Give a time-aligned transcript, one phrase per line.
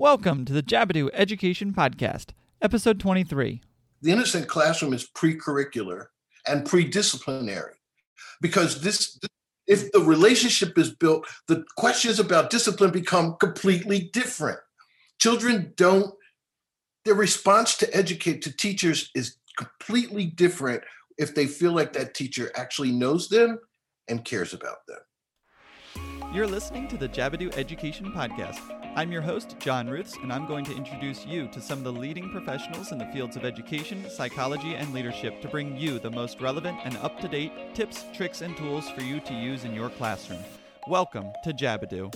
[0.00, 2.26] Welcome to the Jabadoo Education Podcast,
[2.62, 3.60] episode 23.
[4.00, 6.06] The innocent classroom is pre-curricular
[6.46, 7.74] and pre-disciplinary
[8.40, 9.18] because this
[9.66, 14.60] if the relationship is built, the questions about discipline become completely different.
[15.18, 16.14] Children don't
[17.04, 20.84] their response to educate to teachers is completely different
[21.18, 23.58] if they feel like that teacher actually knows them
[24.06, 26.30] and cares about them.
[26.32, 28.77] You're listening to the Jabadoo Education Podcast.
[28.96, 31.92] I'm your host, John Ruths, and I'm going to introduce you to some of the
[31.92, 36.40] leading professionals in the fields of education, psychology, and leadership to bring you the most
[36.40, 39.90] relevant and up to date tips, tricks, and tools for you to use in your
[39.90, 40.42] classroom.
[40.88, 42.12] Welcome to Jabadoo.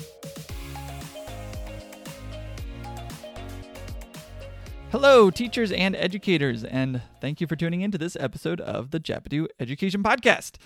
[4.90, 9.00] Hello, teachers and educators, and thank you for tuning in to this episode of the
[9.00, 10.56] Jabadoo Education Podcast.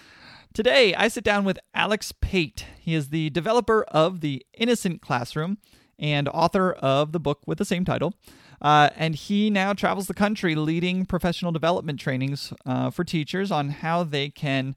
[0.55, 2.65] Today, I sit down with Alex Pate.
[2.81, 5.59] He is the developer of the Innocent Classroom
[5.99, 8.15] and author of the book with the same title.
[8.61, 13.69] Uh, and he now travels the country leading professional development trainings uh, for teachers on
[13.69, 14.75] how they can,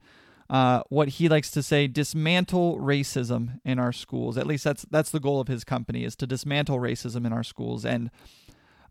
[0.50, 4.38] uh, what he likes to say, dismantle racism in our schools.
[4.38, 7.44] At least that's that's the goal of his company is to dismantle racism in our
[7.44, 7.86] schools.
[7.86, 8.12] And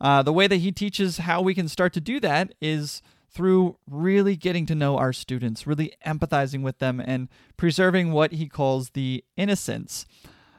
[0.01, 3.77] uh, the way that he teaches how we can start to do that is through
[3.87, 8.91] really getting to know our students, really empathizing with them, and preserving what he calls
[8.91, 10.07] the innocence.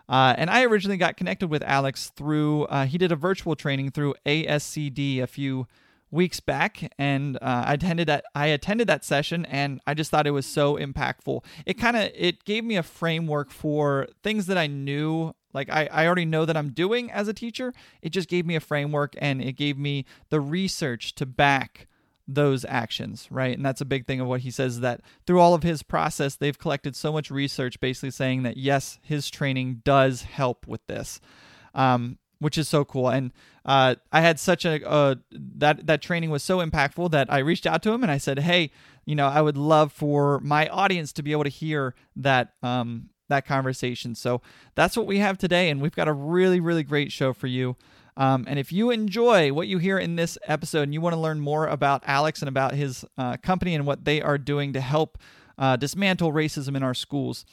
[0.09, 3.91] Uh, and I originally got connected with Alex through, uh, he did a virtual training
[3.91, 5.67] through ASCD a few
[6.11, 10.25] weeks back and uh, I attended that I attended that session and I just thought
[10.25, 11.43] it was so impactful.
[11.67, 15.87] It kind of it gave me a framework for things that I knew like I,
[15.91, 17.73] I already know that I'm doing as a teacher.
[18.01, 21.87] It just gave me a framework and it gave me the research to back
[22.33, 23.55] those actions, right?
[23.55, 26.35] And that's a big thing of what he says that through all of his process,
[26.35, 31.19] they've collected so much research basically saying that yes, his training does help with this.
[31.73, 33.09] Um, which is so cool.
[33.09, 33.33] And
[33.65, 37.67] uh, I had such a uh, that that training was so impactful that I reached
[37.67, 38.71] out to him and I said, "Hey,
[39.05, 43.09] you know, I would love for my audience to be able to hear that um,
[43.27, 44.41] that conversation." So
[44.75, 47.75] that's what we have today, and we've got a really really great show for you.
[48.17, 51.19] Um, and if you enjoy what you hear in this episode and you want to
[51.19, 54.81] learn more about Alex and about his uh, company and what they are doing to
[54.81, 55.17] help
[55.57, 57.45] uh, dismantle racism in our schools,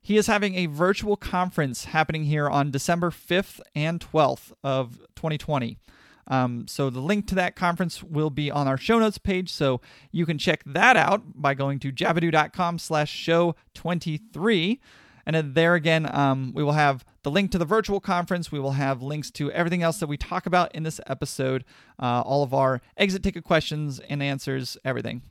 [0.00, 5.78] he is having a virtual conference happening here on December 5th and 12th of 2020.
[6.26, 9.80] Um, so the link to that conference will be on our show notes page, so
[10.10, 14.80] you can check that out by going to jabadoo.com slash show 23.
[15.26, 18.52] And there again, um, we will have the link to the virtual conference.
[18.52, 21.64] We will have links to everything else that we talk about in this episode,
[21.98, 25.22] uh, all of our exit ticket questions and answers, everything.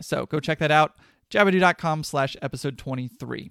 [0.00, 0.96] So go check that out,
[1.30, 3.50] jabadoo.com slash episode 23.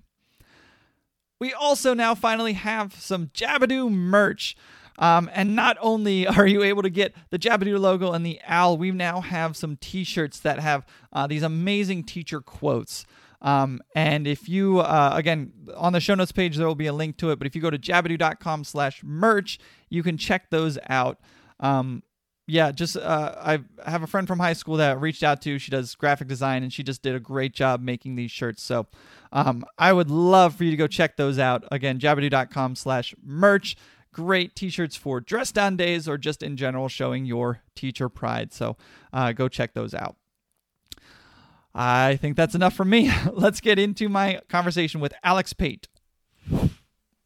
[1.39, 4.55] We also now finally have some Jabadoo merch.
[4.97, 8.77] Um, and not only are you able to get the Jabadoo logo and the owl,
[8.77, 13.05] we now have some t shirts that have uh, these amazing teacher quotes.
[13.41, 16.93] Um, and if you, uh, again, on the show notes page, there will be a
[16.93, 17.39] link to it.
[17.39, 21.19] But if you go to jabadoo.com slash merch, you can check those out.
[21.59, 22.03] Um,
[22.49, 25.59] yeah, just uh, I have a friend from high school that I reached out to.
[25.59, 28.63] She does graphic design and she just did a great job making these shirts.
[28.63, 28.87] So
[29.31, 31.63] um, I would love for you to go check those out.
[31.71, 33.77] Again, jabadoo.com slash merch.
[34.11, 38.51] Great t-shirts for dress down days or just in general showing your teacher pride.
[38.51, 38.75] So
[39.13, 40.15] uh, go check those out.
[41.73, 43.11] I think that's enough from me.
[43.31, 45.87] Let's get into my conversation with Alex Pate.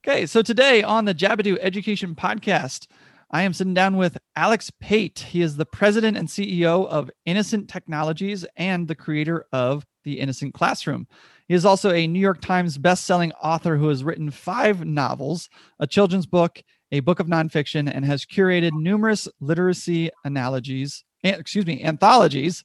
[0.05, 2.87] Okay, so today on the Jabadoo Education Podcast,
[3.31, 5.19] I am sitting down with Alex Pate.
[5.29, 10.53] He is the president and CEO of Innocent Technologies and the creator of the Innocent
[10.53, 11.07] Classroom.
[11.47, 15.49] He is also a New York Times best-selling author who has written five novels,
[15.79, 16.61] a children's book,
[16.91, 22.63] a book of nonfiction, and has curated numerous literacy analogies excuse me, anthologies.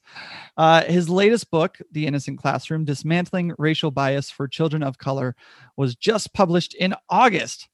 [0.57, 5.35] Uh, his latest book, The Innocent Classroom Dismantling Racial Bias for Children of Color,
[5.77, 7.69] was just published in August.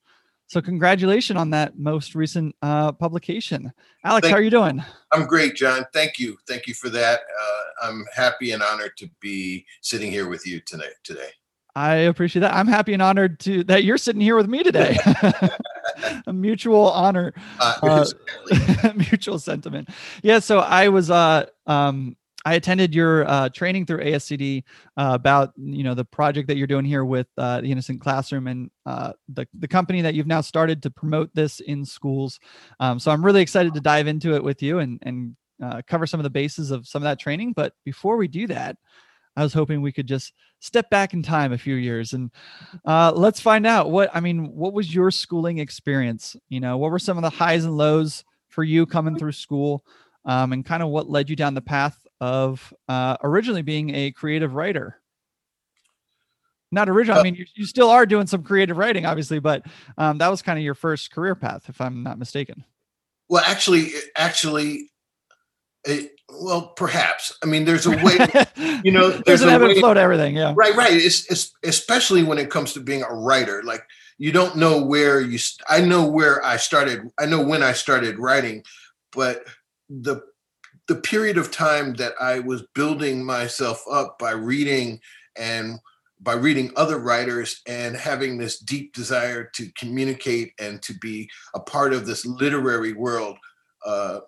[0.48, 3.74] So, congratulations on that most recent uh, publication.
[4.04, 4.84] Alex, Thank how are you doing?
[5.12, 5.86] I'm great, John.
[5.92, 6.38] Thank you.
[6.48, 7.22] Thank you for that.
[7.22, 10.94] Uh, I'm happy and honored to be sitting here with you tonight.
[11.04, 11.30] Today.
[11.76, 12.54] I appreciate that.
[12.54, 14.98] I'm happy and honored to that you're sitting here with me today.
[16.28, 18.06] a mutual honor, uh, uh,
[18.96, 19.90] mutual sentiment.
[20.22, 20.40] Yeah.
[20.40, 22.16] So I was, uh, um,
[22.46, 24.64] I attended your uh, training through ASCD
[24.98, 28.48] uh, about you know the project that you're doing here with uh, the Innocent Classroom
[28.48, 32.40] and uh, the the company that you've now started to promote this in schools.
[32.80, 36.06] Um, so I'm really excited to dive into it with you and and uh, cover
[36.06, 37.54] some of the bases of some of that training.
[37.54, 38.78] But before we do that,
[39.36, 42.32] I was hoping we could just step back in time a few years and
[42.86, 44.56] uh, let's find out what I mean.
[44.56, 46.36] What was your schooling experience?
[46.50, 49.84] You know, what were some of the highs and lows for you coming through school,
[50.24, 54.12] um, and kind of what led you down the path of uh, originally being a
[54.12, 55.02] creative writer?
[56.72, 57.20] Not original.
[57.20, 59.66] I mean, you, you still are doing some creative writing, obviously, but
[59.98, 62.64] um, that was kind of your first career path, if I'm not mistaken.
[63.30, 64.92] Well, actually, actually,
[65.84, 67.38] it, well, perhaps.
[67.44, 68.18] I mean, there's a way,
[68.84, 70.36] you know, there's, there's an ebb and flow to everything.
[70.36, 70.54] Yeah.
[70.56, 70.94] Right, right.
[70.94, 73.64] It's, it's especially when it comes to being a writer.
[73.64, 73.84] Like
[74.18, 75.40] you don't know where you.
[75.68, 77.10] I know where I started.
[77.20, 78.64] I know when I started writing,
[79.12, 79.44] but
[79.90, 80.22] the
[80.88, 85.00] the period of time that I was building myself up by reading
[85.36, 85.80] and
[86.22, 91.60] by reading other writers and having this deep desire to communicate and to be a
[91.60, 93.38] part of this literary world.
[93.86, 94.20] Uh,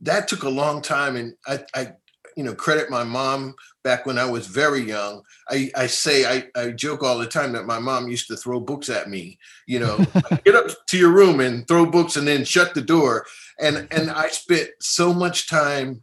[0.00, 1.92] that took a long time, and I, I,
[2.36, 5.22] you know, credit my mom back when I was very young.
[5.48, 8.60] I, I say I, I joke all the time that my mom used to throw
[8.60, 9.38] books at me.
[9.66, 9.96] You know,
[10.44, 13.26] get up to your room and throw books, and then shut the door.
[13.60, 16.02] And and I spent so much time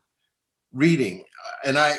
[0.72, 1.24] reading,
[1.64, 1.98] and I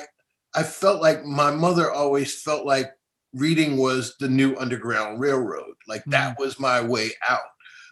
[0.55, 2.93] I felt like my mother always felt like
[3.35, 6.41] reading was the new underground railroad like that mm.
[6.41, 7.41] was my way out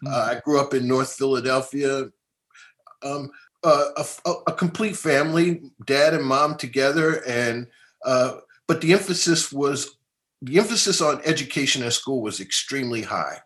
[0.03, 0.11] mm.
[0.11, 2.05] uh, i grew up in north philadelphia
[3.03, 3.29] um,
[3.63, 7.67] uh, a, a, complete family dad and mom together and
[8.05, 8.37] uh,
[8.67, 9.97] but the emphasis was
[10.41, 13.39] the emphasis on education at school was extremely high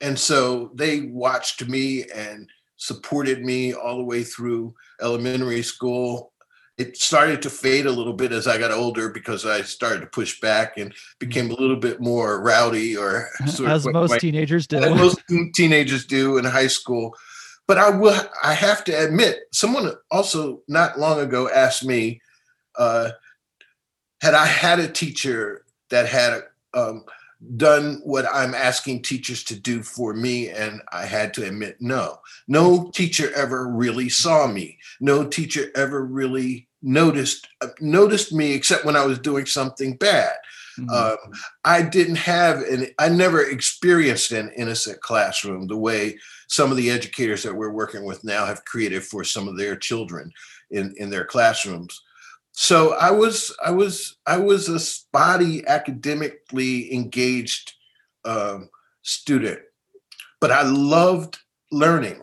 [0.00, 6.32] and so they watched me and supported me all the way through elementary school
[6.80, 10.06] it started to fade a little bit as I got older because I started to
[10.06, 14.80] push back and became a little bit more rowdy or as most my, teenagers do.
[14.94, 15.20] most
[15.54, 17.14] teenagers do in high school.
[17.70, 22.20] But I will I have to admit, someone also not long ago asked me,
[22.76, 23.10] uh,
[24.20, 26.42] had I had a teacher that had
[26.74, 27.04] um,
[27.56, 30.48] done what I'm asking teachers to do for me?
[30.48, 32.18] And I had to admit, no.
[32.48, 34.76] No teacher ever really saw me.
[35.00, 37.46] No teacher ever really noticed
[37.80, 40.34] noticed me except when I was doing something bad.
[40.78, 40.90] Mm-hmm.
[40.90, 41.32] Um,
[41.64, 46.18] I didn't have an I never experienced an innocent classroom the way
[46.48, 49.76] some of the educators that we're working with now have created for some of their
[49.76, 50.32] children
[50.70, 52.00] in in their classrooms.
[52.52, 57.72] So I was I was I was a spotty academically engaged
[58.24, 58.68] um,
[59.02, 59.60] student,
[60.40, 61.38] but I loved
[61.72, 62.22] learning.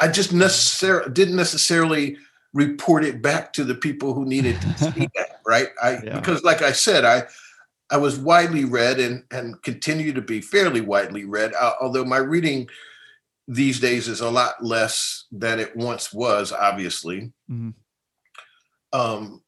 [0.00, 2.16] I just necessarily didn't necessarily
[2.54, 5.68] report it back to the people who needed to see that, right?
[5.82, 6.18] I yeah.
[6.18, 7.24] because like I said, I
[7.90, 12.18] I was widely read and and continue to be fairly widely read, uh, although my
[12.18, 12.68] reading
[13.46, 17.32] these days is a lot less than it once was, obviously.
[17.50, 17.70] Mm-hmm.
[18.92, 19.42] Um,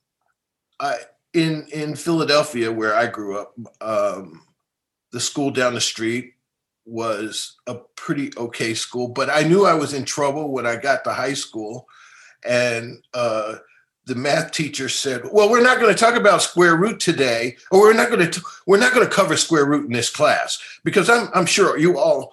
[0.79, 0.97] I
[1.35, 4.43] in in Philadelphia, where I grew up, um,
[5.13, 6.35] the school down the street
[6.87, 11.05] was a pretty okay school, but I knew I was in trouble when I got
[11.05, 11.87] to high school
[12.45, 13.57] and uh,
[14.11, 17.81] the math teacher said, "Well, we're not going to talk about square root today, or
[17.81, 21.09] we're not going to we're not going to cover square root in this class because
[21.09, 22.33] I'm I'm sure you all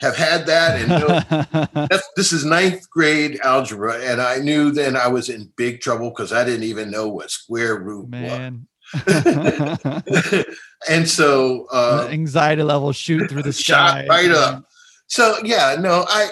[0.00, 5.28] have had that and this is ninth grade algebra, and I knew then I was
[5.28, 8.66] in big trouble because I didn't even know what square root Man.
[8.94, 9.06] was."
[10.88, 14.64] and so uh, anxiety level shoot through the sky right up.
[15.06, 16.30] So yeah, no, I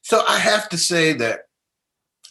[0.00, 1.40] so I have to say that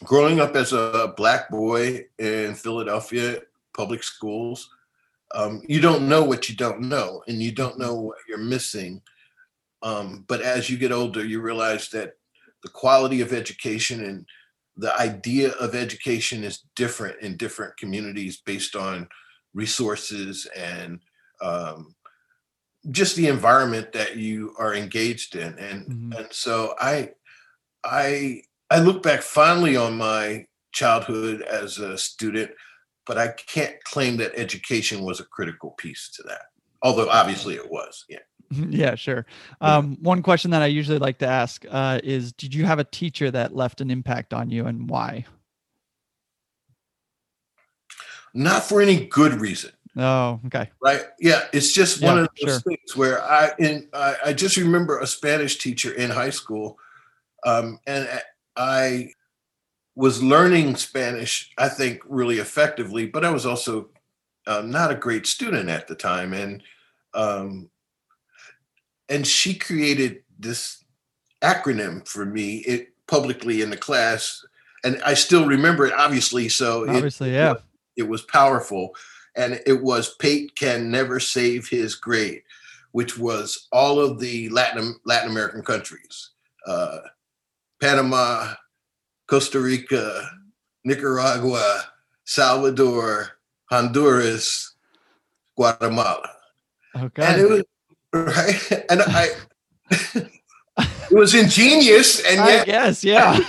[0.04, 3.40] growing up as a black boy in Philadelphia
[3.76, 4.70] public schools,
[5.34, 9.00] um, you don't know what you don't know, and you don't know what you're missing.
[9.82, 12.14] Um, but as you get older, you realize that
[12.62, 14.26] the quality of education and
[14.76, 19.08] the idea of education is different in different communities based on
[19.54, 21.00] resources and
[21.42, 21.94] um,
[22.90, 25.58] just the environment that you are engaged in.
[25.58, 26.12] And mm-hmm.
[26.12, 27.10] and so I
[27.84, 32.52] I I look back fondly on my childhood as a student,
[33.06, 36.42] but I can't claim that education was a critical piece to that.
[36.82, 38.04] Although obviously it was.
[38.08, 38.18] Yeah.
[38.68, 39.26] Yeah, sure.
[39.60, 42.84] Um, one question that I usually like to ask uh, is Did you have a
[42.84, 45.24] teacher that left an impact on you and why?
[48.34, 49.70] Not for any good reason.
[49.96, 50.68] Oh, okay.
[50.82, 51.02] Right.
[51.20, 51.42] Yeah.
[51.52, 52.60] It's just one yeah, of those sure.
[52.60, 56.76] things where I, in, I, I just remember a Spanish teacher in high school.
[57.46, 58.08] Um, and
[58.56, 59.12] I
[59.94, 63.90] was learning Spanish, I think, really effectively, but I was also
[64.46, 66.62] uh, not a great student at the time, and
[67.14, 67.70] um,
[69.08, 70.84] and she created this
[71.42, 74.44] acronym for me it publicly in the class,
[74.84, 76.48] and I still remember it, obviously.
[76.48, 77.54] So obviously, it, yeah,
[77.96, 78.94] it was powerful.
[79.36, 82.42] and it was Pate can never save his grade,
[82.92, 86.30] which was all of the Latin Latin American countries,
[86.66, 86.98] uh,
[87.80, 88.54] Panama,
[89.26, 90.28] Costa Rica,
[90.84, 91.84] Nicaragua,
[92.24, 93.30] Salvador,
[93.70, 94.74] Honduras,
[95.56, 96.30] Guatemala.
[96.96, 97.22] Okay.
[97.22, 97.62] And it was
[98.12, 99.28] right, and I.
[99.90, 103.38] it was ingenious, and I yet guess, yeah.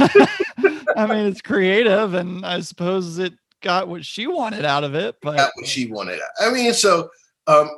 [0.96, 5.16] I mean, it's creative, and I suppose it got what she wanted out of it.
[5.22, 6.20] But got what she wanted.
[6.40, 7.10] I mean, so
[7.48, 7.70] um,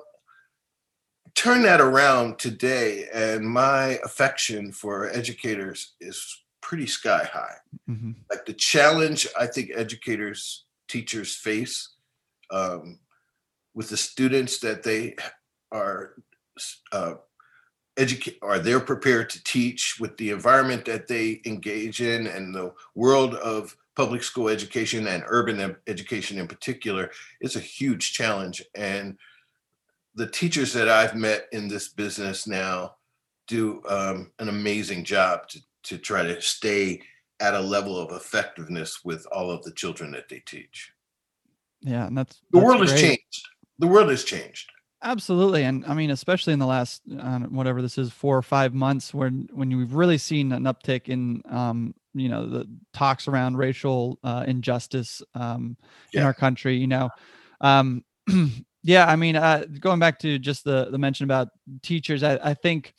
[1.36, 7.58] turn that around today, and my affection for educators is pretty sky high.
[7.88, 8.16] Mhm.
[8.32, 11.96] Like the challenge I think educators, teachers face
[12.50, 13.00] um,
[13.76, 15.16] with the students that they
[15.72, 16.16] are
[16.92, 17.16] uh,
[17.98, 22.74] educate or they're prepared to teach with the environment that they engage in and the
[22.96, 29.18] world of public school education and urban education in particular is a huge challenge and
[30.16, 32.96] the teachers that i've met in this business now
[33.48, 37.02] do um, an amazing job to, to try to stay
[37.40, 40.92] at a level of effectiveness with all of the children that they teach
[41.82, 43.48] yeah, and that's the that's world has changed
[43.80, 44.72] the world has changed
[45.06, 48.74] Absolutely, and I mean, especially in the last uh, whatever this is, four or five
[48.74, 53.58] months, when when you've really seen an uptick in, um, you know, the talks around
[53.58, 55.76] racial uh, injustice um,
[56.14, 56.78] in our country.
[56.78, 57.10] You know,
[57.60, 58.06] um,
[58.84, 59.06] yeah.
[59.06, 61.50] I mean, uh, going back to just the the mention about
[61.82, 62.94] teachers, I, I think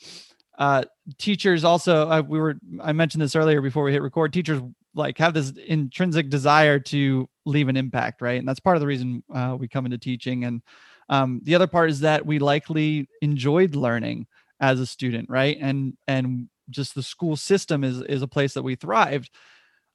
[0.58, 0.84] uh,
[1.18, 2.08] teachers also.
[2.08, 4.32] Uh, we were I mentioned this earlier before we hit record.
[4.32, 4.62] Teachers
[4.94, 8.38] like have this intrinsic desire to leave an impact, right?
[8.38, 10.62] And that's part of the reason uh, we come into teaching and
[11.08, 14.26] um, the other part is that we likely enjoyed learning
[14.60, 18.62] as a student right and and just the school system is is a place that
[18.62, 19.30] we thrived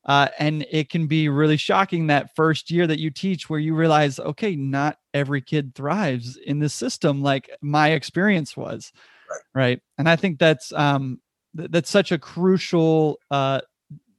[0.05, 3.73] uh, and it can be really shocking that first year that you teach where you
[3.73, 8.91] realize okay not every kid thrives in this system like my experience was
[9.29, 9.41] Right.
[9.53, 11.19] right and i think that's um
[11.55, 13.61] th- that's such a crucial uh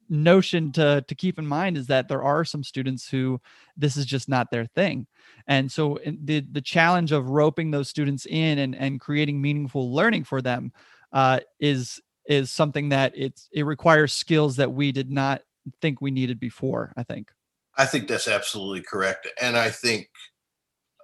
[0.09, 3.41] notion to to keep in mind is that there are some students who
[3.77, 5.07] this is just not their thing
[5.47, 10.25] and so the the challenge of roping those students in and and creating meaningful learning
[10.25, 10.73] for them
[11.13, 15.43] uh, is is something that it's it requires skills that we did not
[15.81, 17.31] think we needed before i think
[17.77, 19.27] I think that's absolutely correct.
[19.41, 20.11] And I think,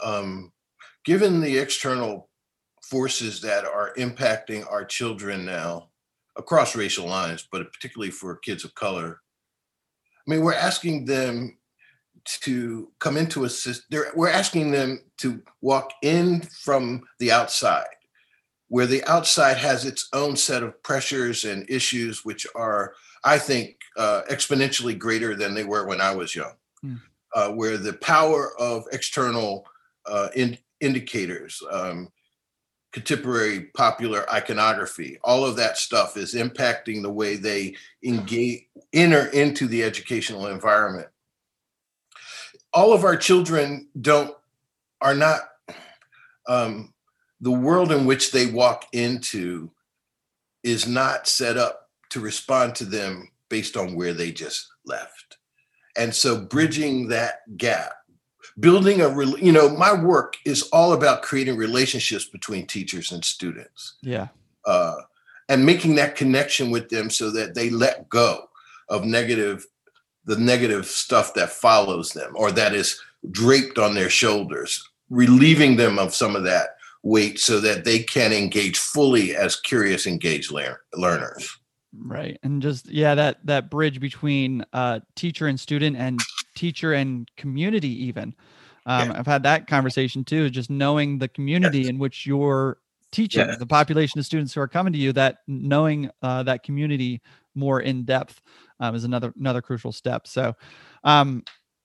[0.02, 0.52] um,
[1.06, 2.28] given the external
[2.90, 5.88] forces that are impacting our children now
[6.36, 9.20] across racial lines, but particularly for kids of color,
[10.26, 11.58] I mean, we're asking them
[12.42, 17.86] to come into a system, we're asking them to walk in from the outside,
[18.68, 23.76] where the outside has its own set of pressures and issues, which are, I think,
[23.96, 26.96] uh, exponentially greater than they were when I was young Hmm.
[27.34, 29.66] uh, where the power of external
[30.06, 32.08] uh, in, indicators, um,
[32.96, 38.62] contemporary popular iconography, all of that stuff is impacting the way they engage,
[38.94, 41.06] enter into the educational environment.
[42.72, 44.34] All of our children don't
[45.02, 45.40] are not
[46.48, 46.94] um,
[47.42, 49.70] the world in which they walk into
[50.62, 55.36] is not set up to respond to them based on where they just left.
[55.98, 57.92] And so bridging that gap,
[58.58, 63.24] building a, rel- you know, my work is all about creating relationships between teachers and
[63.24, 64.28] students yeah
[64.66, 64.96] uh,
[65.48, 68.48] and making that connection with them so that they let go
[68.88, 69.64] of negative,
[70.24, 75.98] the negative stuff that follows them or that is draped on their shoulders, relieving them
[75.98, 76.70] of some of that
[77.02, 81.48] weight so that they can engage fully as curious, engaged lear- learners.
[81.98, 86.20] right and just yeah that that bridge between uh teacher and student and
[86.56, 88.34] teacher and community even
[88.86, 89.18] um Yeah.
[89.18, 92.78] i've had that conversation too just knowing the community in which you're
[93.12, 93.56] teaching Yeah.
[93.56, 97.22] the population of students who are coming to you that knowing uh, that community
[97.54, 98.40] more in depth
[98.80, 100.54] um, is another another crucial step so
[101.04, 101.42] um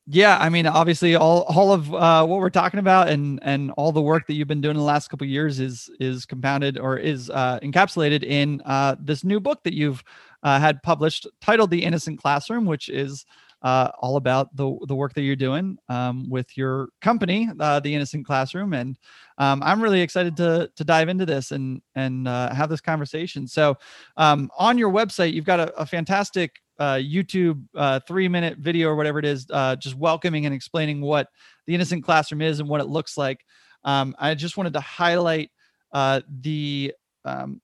[0.07, 3.91] yeah i mean obviously all all of uh, what we're talking about and and all
[3.91, 6.77] the work that you've been doing in the last couple of years is is compounded
[6.79, 10.03] or is uh, encapsulated in uh, this new book that you've
[10.43, 13.25] uh, had published titled the innocent classroom which is
[13.61, 17.93] uh, all about the the work that you're doing um, with your company uh, the
[17.93, 18.97] innocent classroom and
[19.37, 23.47] um, i'm really excited to to dive into this and and uh, have this conversation
[23.47, 23.75] so
[24.17, 28.89] um, on your website you've got a, a fantastic uh, YouTube uh, three minute video
[28.89, 31.27] or whatever it is, uh, just welcoming and explaining what
[31.67, 33.45] the innocent classroom is and what it looks like.
[33.83, 35.51] Um, I just wanted to highlight
[35.93, 36.91] the
[37.23, 37.61] um,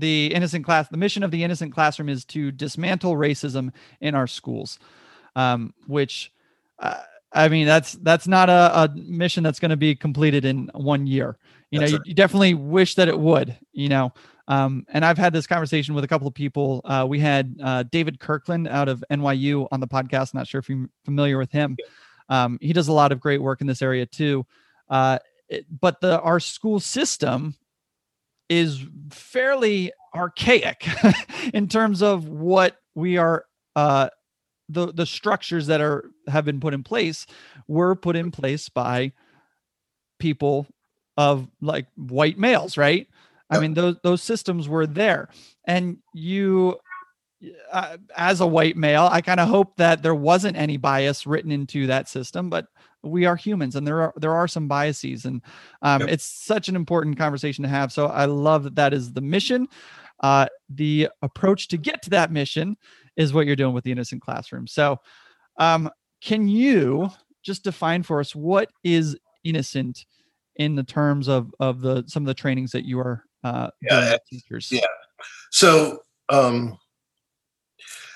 [0.00, 0.88] the innocent class.
[0.88, 4.78] The mission of the innocent classroom is to dismantle racism in our schools,
[5.36, 6.32] um, which
[6.78, 7.00] uh,
[7.32, 11.06] I mean, that's that's not a, a mission that's going to be completed in one
[11.06, 11.36] year.
[11.70, 13.56] You know, you, you, definitely wish that it would.
[13.72, 14.12] You know,
[14.48, 16.80] um, and I've had this conversation with a couple of people.
[16.84, 20.34] Uh, we had uh, David Kirkland out of NYU on the podcast.
[20.34, 21.76] Not sure if you're familiar with him.
[22.28, 24.44] Um, he does a lot of great work in this area too.
[24.88, 27.54] Uh, it, but the our school system
[28.50, 30.86] is fairly archaic
[31.54, 34.10] in terms of what we are uh,
[34.68, 37.26] the the structures that are have been put in place
[37.68, 39.12] were put in place by
[40.18, 40.66] people
[41.16, 43.06] of like white males right?
[43.48, 45.28] I mean those those systems were there.
[45.64, 46.78] And you
[47.72, 51.50] uh, as a white male i kind of hope that there wasn't any bias written
[51.50, 52.66] into that system but
[53.02, 55.42] we are humans and there are there are some biases and
[55.82, 56.10] um, yep.
[56.10, 59.66] it's such an important conversation to have so i love that that is the mission
[60.22, 62.76] uh, the approach to get to that mission
[63.16, 64.66] is what you're doing with the innocent classroom.
[64.66, 64.98] So,
[65.58, 65.90] um,
[66.20, 67.10] can you
[67.42, 70.04] just define for us what is innocent
[70.56, 74.16] in the terms of of the some of the trainings that you are uh, yeah,
[74.28, 74.70] teachers?
[74.70, 74.80] Yeah.
[75.50, 76.78] So, um,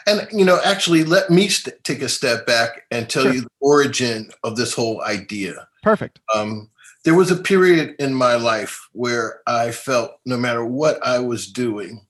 [0.06, 3.34] and you know, actually, let me st- take a step back and tell sure.
[3.34, 5.68] you the origin of this whole idea.
[5.82, 6.20] Perfect.
[6.34, 6.70] Um,
[7.04, 11.46] there was a period in my life where I felt no matter what I was
[11.46, 12.00] doing,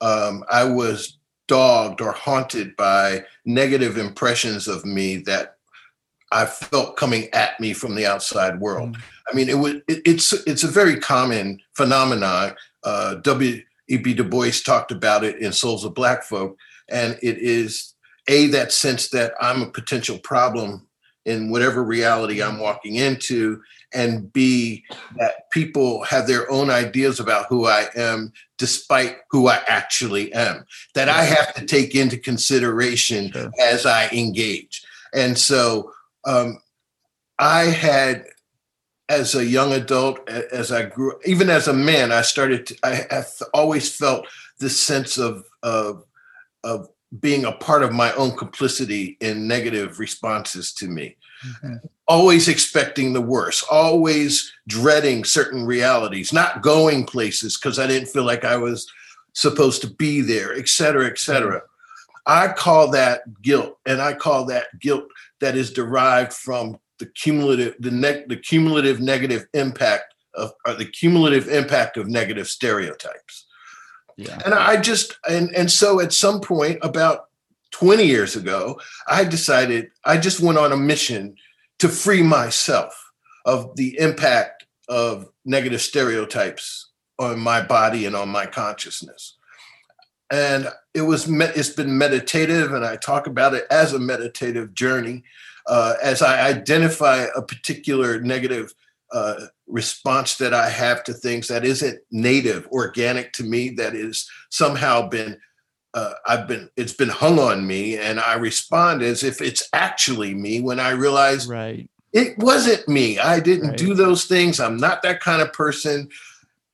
[0.00, 5.56] um, I was dogged or haunted by negative impressions of me that
[6.32, 8.96] I felt coming at me from the outside world.
[8.96, 9.02] Mm.
[9.30, 12.54] I mean, it was it, it's it's a very common phenomenon.
[12.82, 13.62] Uh, W.
[13.88, 13.96] E.
[13.98, 14.14] B.
[14.14, 16.56] Du Bois talked about it in Souls of Black Folk,
[16.88, 17.94] and it is
[18.28, 20.86] a that sense that I'm a potential problem
[21.24, 23.62] in whatever reality I'm walking into,
[23.94, 24.84] and B,
[25.16, 30.66] that people have their own ideas about who I am despite who I actually am,
[30.94, 33.50] that I have to take into consideration sure.
[33.60, 34.84] as I engage.
[35.14, 35.92] And so
[36.26, 36.58] um,
[37.38, 38.26] I had,
[39.08, 43.06] as a young adult, as I grew, even as a man, I started, to, I,
[43.10, 43.24] I
[43.54, 44.26] always felt
[44.58, 46.04] this sense of, of,
[46.64, 46.88] of
[47.20, 51.16] being a part of my own complicity in negative responses to me.
[51.46, 51.76] Mm-hmm.
[52.08, 58.24] Always expecting the worst, always dreading certain realities, not going places because I didn't feel
[58.24, 58.90] like I was
[59.34, 61.62] supposed to be there, et cetera, et cetera.
[62.26, 65.04] I call that guilt, and I call that guilt
[65.40, 70.86] that is derived from the cumulative, the, ne- the cumulative negative impact of, or the
[70.86, 73.43] cumulative impact of negative stereotypes.
[74.16, 74.40] Yeah.
[74.44, 77.28] And I just and and so at some point about
[77.72, 81.36] 20 years ago, I decided I just went on a mission
[81.80, 83.12] to free myself
[83.44, 89.36] of the impact of negative stereotypes on my body and on my consciousness.
[90.30, 95.24] And it was it's been meditative, and I talk about it as a meditative journey.
[95.66, 98.74] Uh, as I identify a particular negative
[99.12, 104.28] uh, response that I have to things that isn't native, organic to me, that is
[104.50, 105.38] somehow been
[105.94, 110.34] uh, I've been it's been hung on me, and I respond as if it's actually
[110.34, 111.88] me when I realize right.
[112.12, 113.18] it wasn't me.
[113.20, 113.78] I didn't right.
[113.78, 114.58] do those things.
[114.58, 116.08] I'm not that kind of person.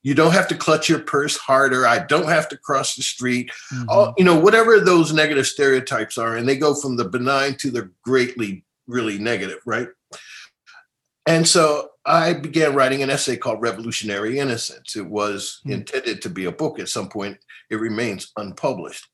[0.03, 1.85] You don't have to clutch your purse harder.
[1.85, 3.51] I don't have to cross the street.
[3.71, 3.89] Mm-hmm.
[3.89, 7.69] All, you know, whatever those negative stereotypes are, and they go from the benign to
[7.69, 9.89] the greatly, really negative, right?
[11.27, 14.95] And so I began writing an essay called Revolutionary Innocence.
[14.95, 15.73] It was mm.
[15.73, 17.37] intended to be a book at some point.
[17.69, 19.07] It remains unpublished.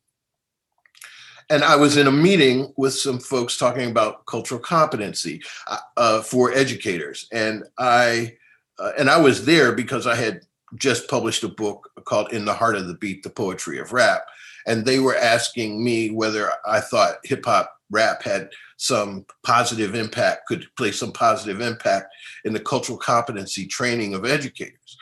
[1.50, 6.22] And I was in a meeting with some folks talking about cultural competency uh, uh
[6.22, 8.36] for educators, and I
[8.80, 10.42] uh, and I was there because I had
[10.76, 14.24] just published a book called "In the Heart of the Beat: The Poetry of Rap,"
[14.66, 20.48] and they were asking me whether I thought hip hop rap had some positive impact,
[20.48, 22.14] could play some positive impact
[22.46, 24.98] in the cultural competency training of educators.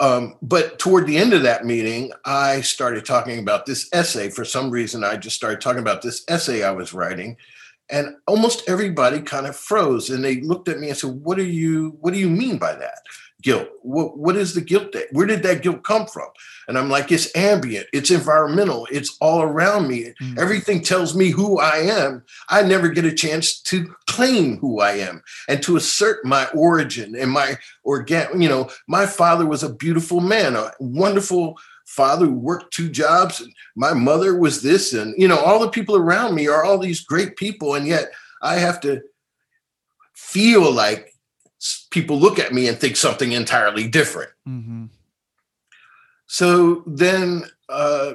[0.00, 4.30] Um, but toward the end of that meeting, I started talking about this essay.
[4.30, 7.36] For some reason, I just started talking about this essay I was writing.
[7.88, 11.44] And almost everybody kind of froze and they looked at me and said, What are
[11.44, 12.98] you, what do you mean by that?
[13.42, 13.68] Guilt.
[13.82, 16.28] What, what is the guilt that, where did that guilt come from?
[16.68, 20.14] And I'm like, it's ambient, it's environmental, it's all around me.
[20.20, 20.38] Mm-hmm.
[20.38, 22.24] Everything tells me who I am.
[22.48, 27.16] I never get a chance to claim who I am and to assert my origin
[27.16, 28.40] and my organ.
[28.40, 33.40] You know, my father was a beautiful man, a wonderful father who worked two jobs.
[33.40, 36.78] And my mother was this, and you know, all the people around me are all
[36.78, 39.02] these great people, and yet I have to
[40.14, 41.11] feel like
[41.92, 44.30] people look at me and think something entirely different.
[44.48, 44.86] Mm-hmm.
[46.26, 48.14] So then uh,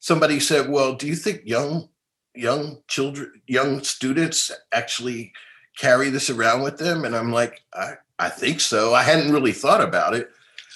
[0.00, 1.88] somebody said, Well, do you think young
[2.34, 5.32] young children, young students actually
[5.78, 7.04] carry this around with them?
[7.04, 8.94] And I'm like, I, I think so.
[8.94, 10.30] I hadn't really thought about it.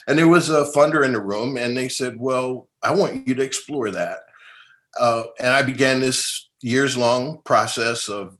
[0.06, 3.34] And there was a funder in the room, and they said, Well, I want you
[3.34, 4.18] to explore that.
[4.98, 8.36] Uh, and I began this years long process of,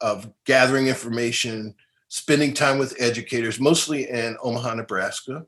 [0.00, 1.74] of gathering information,
[2.08, 5.46] spending time with educators, mostly in Omaha, Nebraska.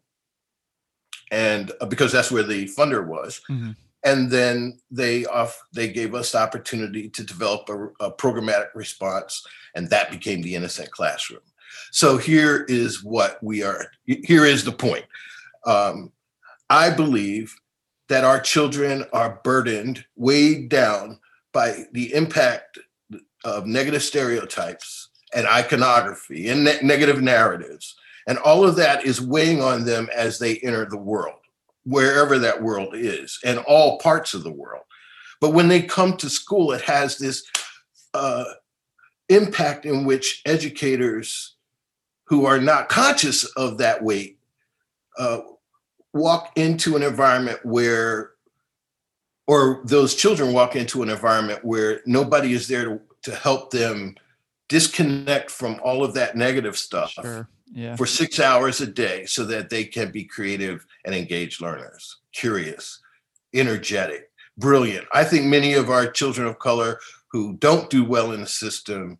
[1.32, 3.40] And uh, because that's where the funder was.
[3.48, 8.68] Mm-hmm and then they off they gave us the opportunity to develop a, a, programmatic
[8.74, 11.42] response and that became the innocent classroom
[11.90, 15.04] so here is what we are here is the point
[15.66, 16.10] um,
[16.68, 17.54] i believe
[18.08, 21.18] that our children are burdened weighed down
[21.52, 22.78] by the impact
[23.44, 29.60] of negative stereotypes and iconography and ne- negative narratives and all of that is weighing
[29.60, 31.34] on them as they enter the world
[31.84, 34.84] wherever that world is and all parts of the world.
[35.40, 37.44] But when they come to school, it has this
[38.12, 38.44] uh,
[39.28, 41.56] impact in which educators
[42.24, 44.38] who are not conscious of that weight
[45.18, 45.40] uh,
[46.12, 48.32] walk into an environment where,
[49.46, 54.14] or those children walk into an environment where nobody is there to, to help them
[54.70, 57.10] disconnect from all of that negative stuff.
[57.10, 57.96] Sure yeah.
[57.96, 63.00] for six hours a day so that they can be creative and engaged learners, curious,
[63.54, 65.06] energetic, brilliant.
[65.12, 66.98] I think many of our children of color
[67.30, 69.18] who don't do well in the system,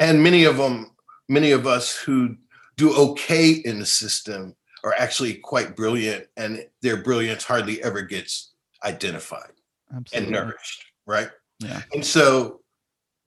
[0.00, 0.90] and many of them,
[1.28, 2.36] many of us who
[2.76, 8.52] do okay in the system are actually quite brilliant, and their brilliance hardly ever gets
[8.84, 9.52] identified
[9.94, 10.18] Absolutely.
[10.18, 11.30] and nourished, right?
[11.60, 11.82] Yeah.
[11.92, 12.61] And so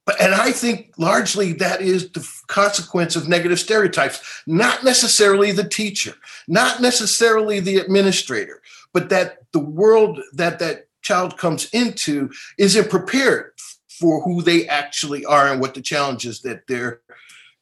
[0.06, 5.68] but and I think largely that is the consequence of negative stereotypes, not necessarily the
[5.68, 6.14] teacher,
[6.48, 8.62] not necessarily the administrator,
[8.94, 13.52] but that the world that that child comes into isn't prepared
[13.90, 17.02] for who they actually are and what the challenges that they're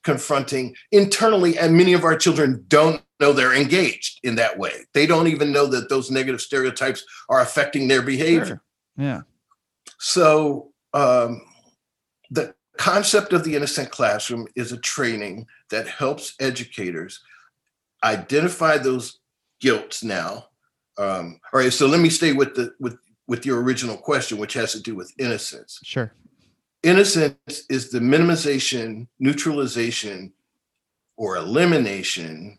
[0.03, 1.57] confronting internally.
[1.57, 4.71] And many of our children don't know they're engaged in that way.
[4.93, 8.45] They don't even know that those negative stereotypes are affecting their behavior.
[8.45, 8.61] Sure.
[8.97, 9.21] yeah.
[9.99, 11.41] So um,
[12.33, 17.21] the concept of the innocent classroom is a training that helps educators
[18.03, 19.19] identify those
[19.61, 20.47] guilts now.
[20.97, 24.53] Um, all right, so let me stay with the with with your original question, which
[24.53, 25.79] has to do with innocence.
[25.83, 26.11] Sure.
[26.83, 30.33] Innocence is the minimization, neutralization,
[31.15, 32.57] or elimination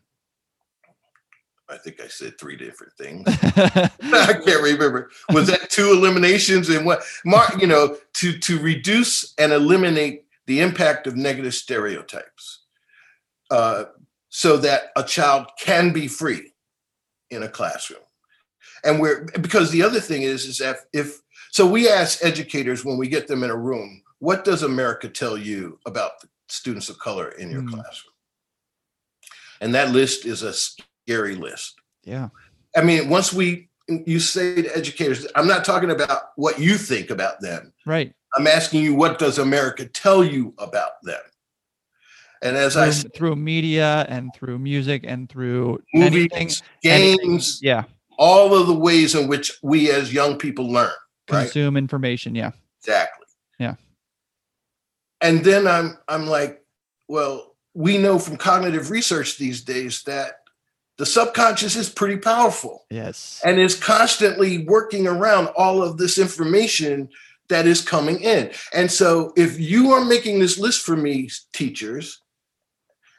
[1.69, 3.25] I think I said three different things.
[3.27, 5.11] I can't remember.
[5.33, 7.03] Was that two eliminations and what?
[7.25, 12.65] Mark, you know, to to reduce and eliminate the impact of negative stereotypes,
[13.51, 13.85] uh,
[14.29, 16.53] so that a child can be free
[17.31, 18.01] in a classroom.
[18.85, 21.23] And we're because the other thing is is that if
[21.55, 25.39] so, we ask educators when we get them in a room, what does America tell
[25.39, 27.71] you about the students of color in your mm.
[27.71, 28.13] classroom?
[29.61, 30.53] And that list is a
[31.07, 31.75] scary list.
[32.05, 32.29] Yeah.
[32.77, 37.11] I mean, once we you say to educators, I'm not talking about what you think
[37.11, 37.73] about them.
[37.85, 38.13] Right.
[38.37, 41.21] I'm asking you, what does America tell you about them?
[42.43, 46.63] And as through, I said, through media and through music and through movies, anything, games,
[46.85, 47.85] anything, yeah,
[48.19, 50.91] all of the ways in which we as young people learn,
[51.27, 51.79] consume right?
[51.79, 52.35] information.
[52.35, 53.27] Yeah, exactly.
[53.59, 53.77] Yeah.
[55.23, 56.63] And then I'm I'm like,
[57.09, 60.44] well, we know from cognitive research these days that
[60.97, 62.85] the subconscious is pretty powerful.
[62.91, 63.41] Yes.
[63.45, 67.09] And is constantly working around all of this information
[67.49, 68.51] that is coming in.
[68.73, 72.21] And so if you are making this list for me, teachers,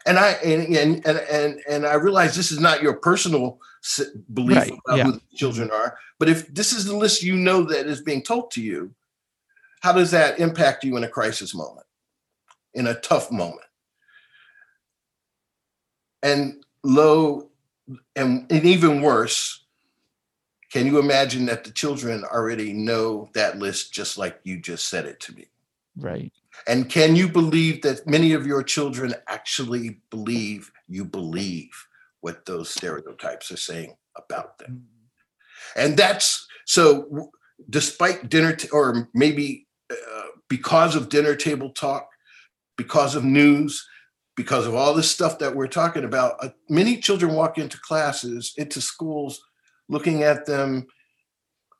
[0.06, 3.60] and I and and and and, and I realize this is not your personal
[4.34, 4.72] belief right.
[4.86, 5.04] about yeah.
[5.06, 8.22] who the children are, but if this is the list you know that is being
[8.22, 8.94] told to you,
[9.82, 11.86] how does that impact you in a crisis moment,
[12.74, 13.62] in a tough moment?
[16.22, 17.50] And low
[18.16, 19.66] and, and even worse,
[20.72, 25.06] can you imagine that the children already know that list just like you just said
[25.06, 25.46] it to me?
[25.98, 26.32] Right.
[26.68, 31.88] And can you believe that many of your children actually believe you believe
[32.22, 34.72] what those stereotypes are saying about them?
[34.72, 35.80] Mm-hmm.
[35.80, 37.32] And that's so,
[37.70, 42.10] despite dinner, t- or maybe uh, because of dinner table talk,
[42.78, 43.88] because of news,
[44.36, 48.54] because of all this stuff that we're talking about, uh, many children walk into classes,
[48.58, 49.42] into schools,
[49.88, 50.88] looking at them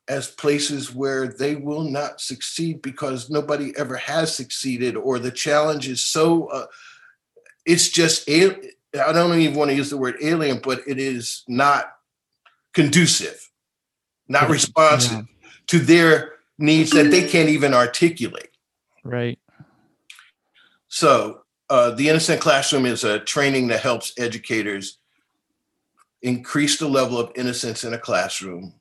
[0.08, 5.88] as places where they will not succeed because nobody ever has succeeded, or the challenge
[5.88, 6.68] is so, uh,
[7.66, 8.52] it's just, I
[8.94, 11.92] don't even want to use the word alien, but it is not
[12.74, 13.50] conducive,
[14.28, 15.50] not responsive yeah.
[15.68, 18.52] to their needs that they can't even articulate.
[19.04, 19.40] Right.
[20.88, 25.00] So, uh, the Innocent Classroom is a training that helps educators
[26.22, 28.74] increase the level of innocence in a classroom,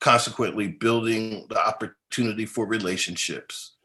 [0.00, 3.76] consequently, building the opportunity for relationships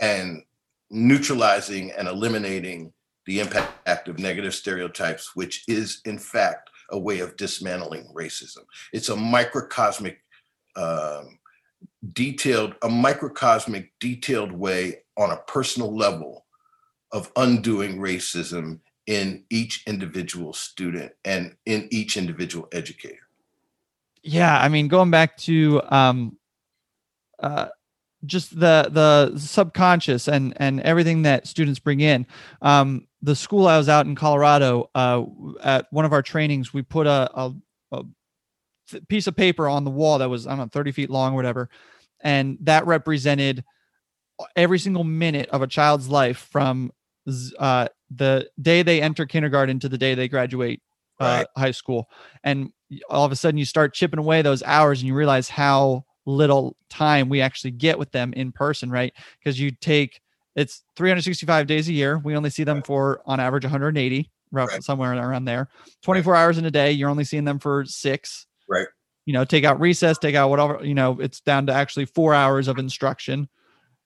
[0.00, 0.42] and
[0.90, 2.92] neutralizing and eliminating
[3.26, 8.64] the impact of negative stereotypes, which is, in fact, a way of dismantling racism.
[8.92, 10.18] It's a microcosmic,
[10.74, 11.38] um,
[12.12, 16.46] detailed, a microcosmic, detailed way on a personal level
[17.12, 23.26] of undoing racism in each individual student and in each individual educator.
[24.22, 26.36] Yeah, I mean, going back to um,
[27.38, 27.68] uh,
[28.26, 32.26] just the the subconscious and and everything that students bring in.
[32.60, 35.24] Um, the school I was out in Colorado, uh,
[35.62, 37.52] at one of our trainings, we put a, a,
[37.92, 38.04] a
[39.08, 41.68] piece of paper on the wall that was I don't know 30 feet long whatever,
[42.20, 43.64] and that represented
[44.56, 46.92] every single minute of a child's life from
[47.58, 50.82] uh, the day they enter kindergarten to the day they graduate
[51.20, 51.46] uh, right.
[51.56, 52.08] high school.
[52.44, 52.72] And
[53.08, 56.76] all of a sudden, you start chipping away those hours, and you realize how little
[56.88, 59.12] time we actually get with them in person, right?
[59.38, 60.20] Because you take
[60.56, 62.18] it's 365 days a year.
[62.18, 64.82] We only see them for on average 180, roughly right.
[64.82, 65.68] somewhere around there.
[66.02, 66.42] 24 right.
[66.42, 66.90] hours in a day.
[66.92, 68.46] You're only seeing them for six.
[68.68, 68.86] Right.
[69.26, 70.80] You know, take out recess, take out whatever.
[70.82, 73.48] You know, it's down to actually four hours of instruction.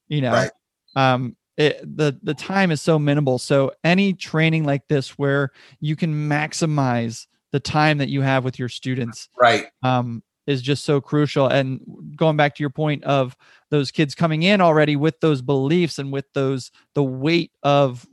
[0.09, 0.51] You know, right.
[0.97, 3.39] um, it, the the time is so minimal.
[3.39, 8.59] So any training like this where you can maximize the time that you have with
[8.59, 11.47] your students, right, um, is just so crucial.
[11.47, 11.81] And
[12.17, 13.37] going back to your point of
[13.71, 18.07] those kids coming in already with those beliefs and with those the weight of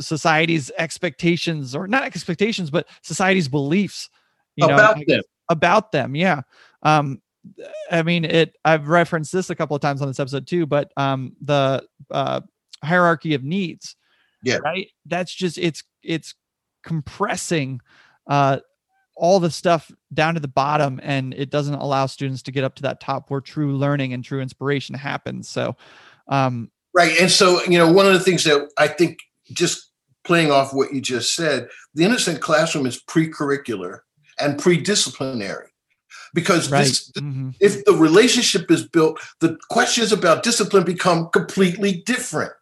[0.00, 4.10] society's expectations or not expectations, but society's beliefs,
[4.56, 5.22] you about know, them.
[5.48, 6.16] about them.
[6.16, 6.42] Yeah.
[6.82, 7.22] Um,
[7.90, 8.56] I mean, it.
[8.64, 12.40] I've referenced this a couple of times on this episode too, but um, the uh,
[12.84, 13.96] hierarchy of needs.
[14.42, 14.58] Yeah.
[14.58, 14.88] Right.
[15.06, 16.34] That's just it's it's
[16.84, 17.80] compressing
[18.28, 18.58] uh,
[19.16, 22.76] all the stuff down to the bottom, and it doesn't allow students to get up
[22.76, 25.48] to that top where true learning and true inspiration happens.
[25.48, 25.76] So,
[26.28, 27.18] um, right.
[27.20, 29.18] And so, you know, one of the things that I think
[29.52, 29.90] just
[30.24, 34.00] playing off what you just said, the innocent classroom is pre-curricular
[34.38, 35.68] and pre-disciplinary
[36.34, 36.84] because right.
[36.84, 37.50] this, mm-hmm.
[37.60, 42.52] if the relationship is built the questions about discipline become completely different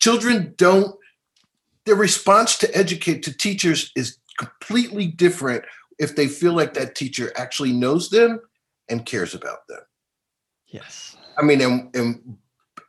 [0.00, 0.94] children don't
[1.84, 5.64] their response to educate to teachers is completely different
[5.98, 8.40] if they feel like that teacher actually knows them
[8.88, 9.80] and cares about them
[10.68, 12.36] yes i mean and and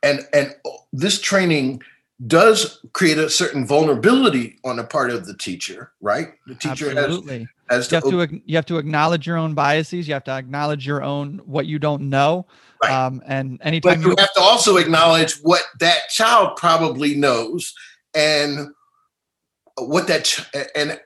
[0.02, 0.54] and, and
[0.92, 1.82] this training
[2.26, 6.28] does create a certain vulnerability on the part of the teacher, right?
[6.46, 7.40] The teacher Absolutely.
[7.40, 10.08] has, has you to, have to you have to acknowledge your own biases.
[10.08, 12.46] You have to acknowledge your own what you don't know.
[12.82, 12.92] Right.
[12.92, 17.74] Um, and anytime but you, you have to also acknowledge what that child probably knows
[18.14, 18.68] and
[19.76, 21.00] what that ch- and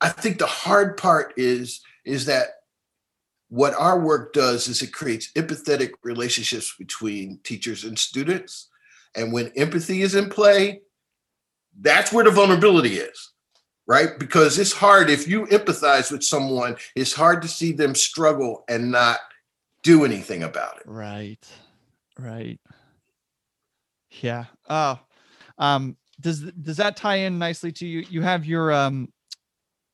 [0.00, 2.48] I think the hard part is is that
[3.48, 8.68] what our work does is it creates empathetic relationships between teachers and students
[9.14, 10.80] and when empathy is in play,
[11.80, 13.32] that's where the vulnerability is,
[13.86, 14.18] right?
[14.18, 18.90] Because it's hard if you empathize with someone, it's hard to see them struggle and
[18.90, 19.18] not
[19.82, 20.82] do anything about it.
[20.86, 21.46] Right.
[22.18, 22.58] Right.
[24.20, 24.44] Yeah.
[24.68, 24.98] Oh.
[25.58, 29.12] Um does does that tie in nicely to you you have your um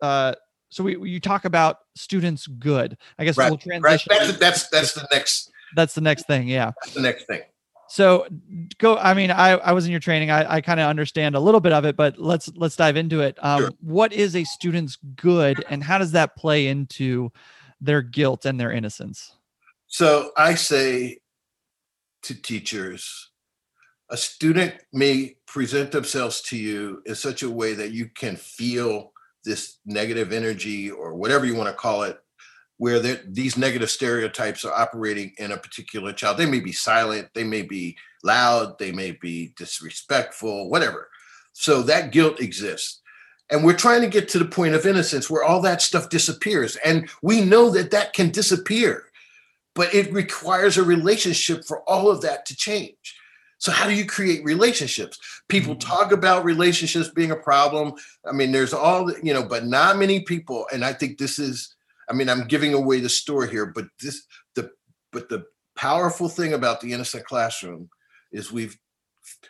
[0.02, 0.34] uh
[0.68, 2.96] so we you talk about students good.
[3.18, 3.50] I guess right.
[3.50, 3.82] we'll transition.
[4.10, 4.20] Right.
[4.26, 6.72] That's that's that's the next that's the next thing, yeah.
[6.82, 7.40] That's the next thing
[7.90, 8.26] so
[8.78, 10.30] go i mean i i was in your training.
[10.30, 13.20] I, I kind of understand a little bit of it but let's let's dive into
[13.20, 13.36] it.
[13.42, 13.70] Um, sure.
[13.80, 17.32] what is a student's good and how does that play into
[17.80, 19.34] their guilt and their innocence?
[19.86, 21.18] So i say
[22.22, 23.30] to teachers
[24.10, 29.12] a student may present themselves to you in such a way that you can feel
[29.44, 32.20] this negative energy or whatever you want to call it
[32.80, 36.38] where these negative stereotypes are operating in a particular child.
[36.38, 41.10] They may be silent, they may be loud, they may be disrespectful, whatever.
[41.52, 43.02] So that guilt exists.
[43.50, 46.76] And we're trying to get to the point of innocence where all that stuff disappears.
[46.76, 49.04] And we know that that can disappear,
[49.74, 53.14] but it requires a relationship for all of that to change.
[53.58, 55.18] So, how do you create relationships?
[55.50, 55.86] People mm-hmm.
[55.86, 57.92] talk about relationships being a problem.
[58.26, 60.64] I mean, there's all, you know, but not many people.
[60.72, 61.74] And I think this is
[62.10, 64.70] I mean, I'm giving away the story here, but this the
[65.12, 65.44] but the
[65.76, 67.88] powerful thing about the innocent classroom
[68.32, 68.76] is we've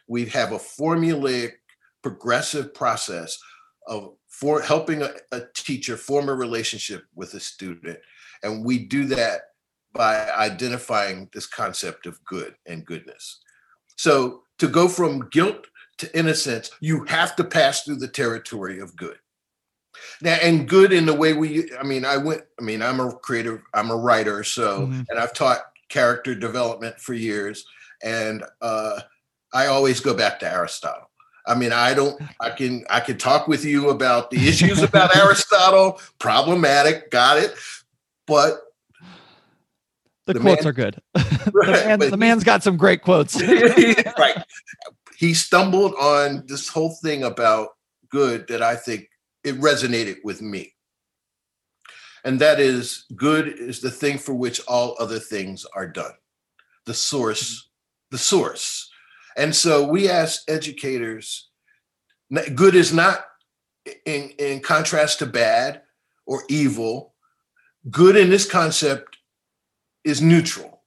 [0.07, 1.53] we have a formulaic
[2.03, 3.39] progressive process
[3.87, 7.99] of for helping a, a teacher form a relationship with a student
[8.43, 9.43] and we do that
[9.93, 13.41] by identifying this concept of good and goodness.
[13.97, 15.67] So to go from guilt
[15.99, 19.19] to innocence, you have to pass through the territory of good.
[20.23, 23.13] Now, and good in the way we, I mean, I went, I mean, I'm a
[23.13, 25.03] creative, I'm a writer, so, mm-hmm.
[25.09, 27.65] and I've taught character development for years.
[28.03, 29.01] And uh,
[29.53, 31.11] I always go back to Aristotle.
[31.47, 35.17] I mean, I don't, I can, I can talk with you about the issues about
[35.25, 37.55] Aristotle, problematic, got it.
[38.27, 38.61] But
[40.27, 41.03] the, the quotes man, are good.
[41.53, 43.41] Right, the, man, the man's got some great quotes.
[43.43, 44.45] right.
[45.17, 47.71] He stumbled on this whole thing about
[48.11, 49.09] good that I think
[49.45, 50.75] it resonated with me.
[52.25, 56.13] And that is good is the thing for which all other things are done.
[56.87, 57.71] The source,
[58.11, 58.91] the source.
[59.37, 61.49] And so we ask educators,
[62.55, 63.25] good is not
[64.05, 65.83] in, in contrast to bad
[66.27, 67.15] or evil.
[67.91, 69.17] Good in this concept
[70.05, 70.83] is neutral.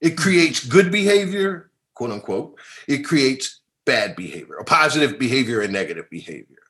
[0.00, 2.58] It creates good behavior, quote unquote.
[2.88, 6.61] It creates bad behavior, a positive behavior and negative behavior.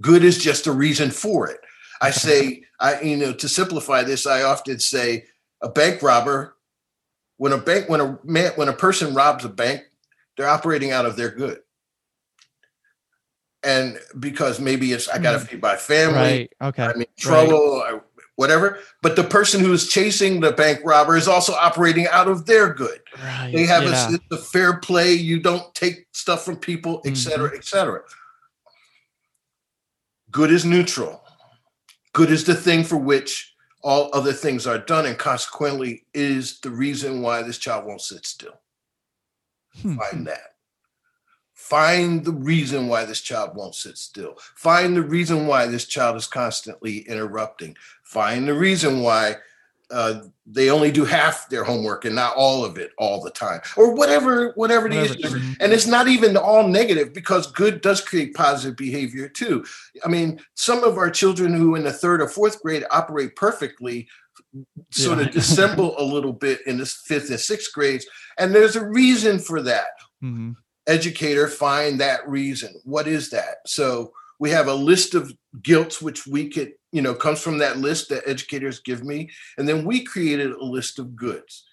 [0.00, 1.60] Good is just a reason for it.
[2.00, 5.26] I say, I you know, to simplify this, I often say
[5.62, 6.56] a bank robber,
[7.36, 9.82] when a bank, when a man, when a person robs a bank,
[10.36, 11.60] they're operating out of their good.
[13.64, 15.44] And because maybe it's I got to hmm.
[15.46, 16.68] feed my family, right.
[16.68, 18.00] okay, I'm in trouble, right.
[18.34, 18.80] whatever.
[19.02, 23.00] But the person who's chasing the bank robber is also operating out of their good.
[23.22, 23.52] Right.
[23.54, 24.16] They have yeah.
[24.30, 25.12] a, a, fair play.
[25.12, 27.58] You don't take stuff from people, et cetera, mm-hmm.
[27.58, 28.02] et cetera.
[30.32, 31.22] Good is neutral.
[32.14, 36.70] Good is the thing for which all other things are done, and consequently is the
[36.70, 38.60] reason why this child won't sit still.
[39.80, 39.96] Hmm.
[39.96, 40.54] Find that.
[41.52, 44.36] Find the reason why this child won't sit still.
[44.56, 47.76] Find the reason why this child is constantly interrupting.
[48.02, 49.36] Find the reason why
[49.92, 53.60] uh, they only do half their homework and not all of it all the time
[53.76, 55.34] or whatever whatever it is.
[55.60, 59.64] And it's not even all negative because good does create positive behavior too.
[60.04, 64.08] I mean some of our children who in the third or fourth grade operate perfectly
[64.90, 65.26] sort yeah.
[65.26, 68.06] of dissemble a little bit in the fifth and sixth grades
[68.38, 69.88] and there's a reason for that.
[70.22, 70.52] Mm-hmm.
[70.86, 72.72] educator find that reason.
[72.84, 73.56] What is that?
[73.66, 77.78] So we have a list of guilts which we could you know, comes from that
[77.78, 79.30] list that educators give me.
[79.56, 81.64] And then we created a list of goods.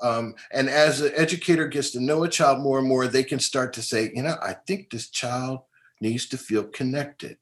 [0.00, 3.40] Um, and as an educator gets to know a child more and more, they can
[3.40, 5.60] start to say, you know, I think this child
[6.00, 7.36] needs to feel connected.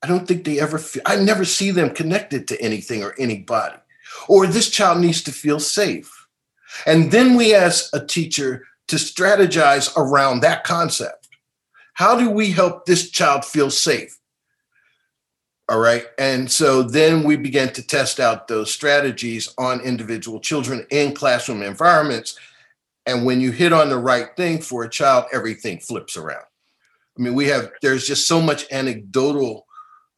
[0.00, 3.78] I don't think they ever feel, I never see them connected to anything or anybody.
[4.28, 6.28] Or this child needs to feel safe.
[6.86, 11.17] And then we ask a teacher to strategize around that concept.
[11.98, 14.16] How do we help this child feel safe?
[15.68, 16.06] All right.
[16.16, 21.60] And so then we began to test out those strategies on individual children in classroom
[21.60, 22.38] environments.
[23.04, 26.44] And when you hit on the right thing for a child, everything flips around.
[27.18, 29.66] I mean, we have, there's just so much anecdotal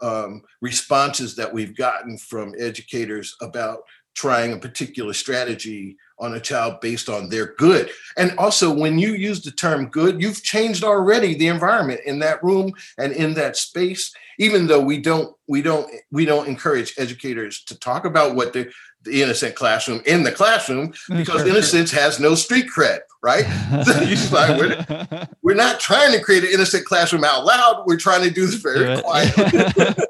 [0.02, 6.80] um, responses that we've gotten from educators about trying a particular strategy on a child
[6.80, 7.90] based on their good.
[8.16, 12.42] And also, when you use the term good, you've changed already the environment in that
[12.44, 14.14] room and in that space.
[14.38, 18.70] Even though we don't, we don't, we don't encourage educators to talk about what the,
[19.02, 22.00] the innocent classroom in the classroom mm, because sure, innocence sure.
[22.00, 23.44] has no street cred, right?
[24.32, 27.84] like, we're, we're, not trying to create an innocent classroom out loud.
[27.86, 29.44] We're trying to do this very do quietly.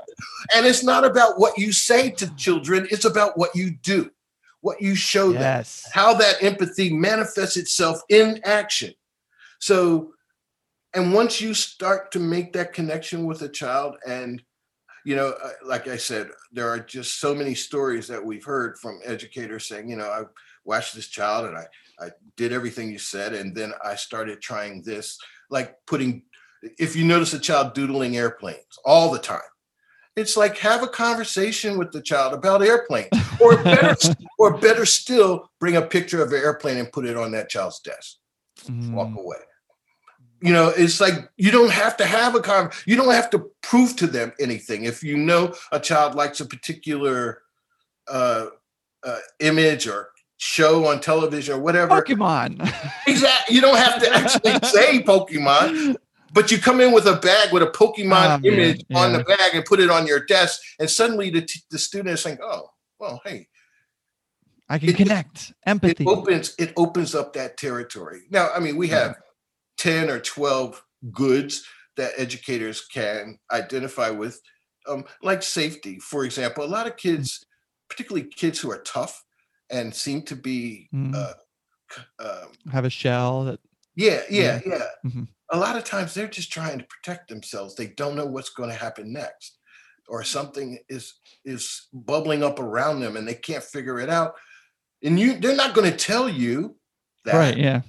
[0.55, 4.11] and it's not about what you say to children; it's about what you do
[4.61, 5.83] what you show yes.
[5.83, 8.93] them, how that empathy manifests itself in action.
[9.59, 10.13] So,
[10.95, 14.43] and once you start to make that connection with a child, and
[15.05, 18.79] you know, uh, like I said, there are just so many stories that we've heard
[18.79, 20.25] from educators saying, you know, I
[20.65, 21.65] watched this child and I,
[21.99, 25.19] I did everything you said, and then I started trying this,
[25.49, 26.23] like putting,
[26.79, 29.41] if you notice a child doodling airplanes all the time,
[30.21, 33.09] it's like have a conversation with the child about airplanes,
[33.41, 33.97] or better,
[34.39, 37.81] or better still, bring a picture of an airplane and put it on that child's
[37.81, 38.17] desk.
[38.67, 38.93] Mm.
[38.93, 39.39] Walk away.
[40.43, 42.71] You know, it's like you don't have to have a con.
[42.87, 44.85] You don't have to prove to them anything.
[44.85, 47.43] If you know a child likes a particular
[48.09, 48.47] uh,
[49.03, 52.01] uh, image or show on television or whatever.
[52.01, 52.61] Pokemon.
[53.07, 53.55] exactly.
[53.55, 55.97] You don't have to actually say Pokemon
[56.33, 58.99] but you come in with a bag with a Pokemon oh, image yeah.
[58.99, 62.11] on the bag and put it on your desk, and suddenly the, t- the student
[62.11, 63.49] is saying, "Oh, well, hey,
[64.69, 68.23] I can it, connect." Empathy it opens it opens up that territory.
[68.31, 69.17] Now, I mean, we have
[69.77, 71.65] ten or twelve goods
[71.97, 74.41] that educators can identify with,
[74.89, 76.65] um, like safety, for example.
[76.65, 77.45] A lot of kids,
[77.89, 79.23] particularly kids who are tough
[79.71, 81.15] and seem to be Mm.
[81.15, 81.35] uh,
[82.19, 83.61] um, Have a shell that
[83.97, 84.87] yeah, yeah, yeah.
[85.05, 85.29] Mhm.
[85.53, 87.75] A lot of times they're just trying to protect themselves.
[87.75, 89.59] They don't know what's going to happen next,
[90.09, 94.35] or something is is bubbling up around them, and they can't figure it out.
[95.03, 96.77] And you, they're not going to tell you
[97.25, 97.35] that.
[97.35, 97.81] right, yeah.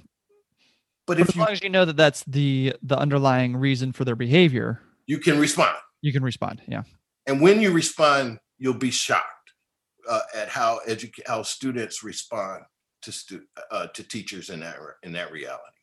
[1.06, 3.92] But But if as you long as you know that that's the the underlying reason
[3.92, 6.62] for their behavior, you can respond, you can respond.
[6.66, 6.82] Yeah.
[7.26, 9.52] and when you respond, you'll be shocked
[10.08, 12.62] uh, at how educa- how students respond
[13.02, 15.81] to stu- uh, to teachers in that in that reality.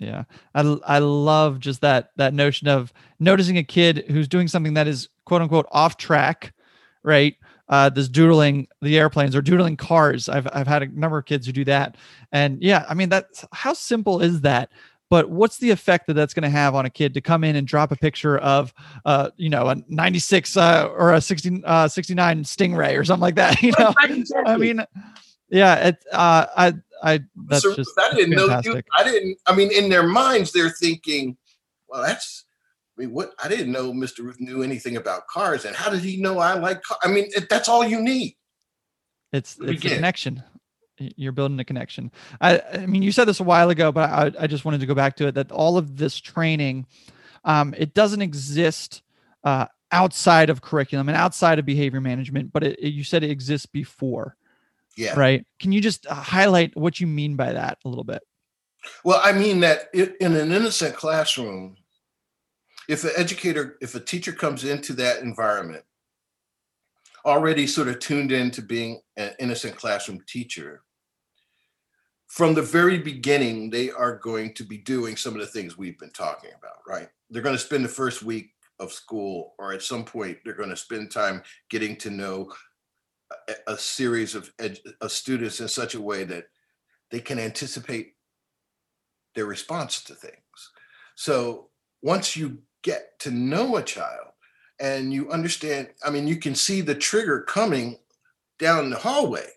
[0.00, 0.24] Yeah.
[0.54, 4.88] I I love just that that notion of noticing a kid who's doing something that
[4.88, 6.54] is quote unquote off track,
[7.02, 7.36] right?
[7.68, 10.28] Uh, this doodling the airplanes or doodling cars.
[10.28, 11.96] I've I've had a number of kids who do that,
[12.32, 14.70] and yeah, I mean that's how simple is that?
[15.10, 17.56] But what's the effect that that's going to have on a kid to come in
[17.56, 18.72] and drop a picture of,
[19.04, 23.34] uh, you know, a 96 uh, or a 60, uh, 69 Stingray or something like
[23.34, 23.60] that?
[23.62, 23.92] You know,
[24.46, 24.84] I mean,
[25.50, 26.04] yeah, it.
[26.12, 28.48] Uh, I I that's So just I didn't know you.
[28.48, 28.86] fantastic.
[28.96, 29.38] I didn't.
[29.46, 31.36] I mean, in their minds, they're thinking,
[31.88, 32.44] "Well, that's."
[32.98, 33.32] I mean, what?
[33.42, 34.18] I didn't know Mr.
[34.20, 37.00] Ruth knew anything about cars, and how did he know I like cars?
[37.02, 38.36] I mean, it, that's all you need.
[39.32, 40.42] It's it's a connection.
[40.98, 42.10] You're building a connection.
[42.40, 44.86] I I mean, you said this a while ago, but I I just wanted to
[44.86, 45.34] go back to it.
[45.34, 46.86] That all of this training,
[47.44, 49.00] um, it doesn't exist
[49.44, 53.30] uh, outside of curriculum and outside of behavior management, but it, it- you said it
[53.30, 54.36] exists before,
[54.96, 55.18] Yeah.
[55.18, 55.46] right?
[55.60, 58.22] Can you just uh, highlight what you mean by that a little bit?
[59.04, 61.76] Well, I mean that in an innocent classroom,
[62.88, 65.84] if an educator, if a teacher comes into that environment
[67.24, 70.82] already sort of tuned into being an innocent classroom teacher,
[72.30, 75.98] from the very beginning, they are going to be doing some of the things we've
[75.98, 77.08] been talking about, right?
[77.28, 80.70] They're going to spend the first week of school, or at some point, they're going
[80.70, 82.52] to spend time getting to know
[83.48, 86.46] a, a series of, ed, of students in such a way that
[87.10, 88.14] they can anticipate
[89.34, 90.34] their response to things.
[91.14, 91.68] So
[92.02, 94.28] once you get to know a child
[94.80, 97.98] and you understand, I mean, you can see the trigger coming
[98.58, 99.48] down the hallway.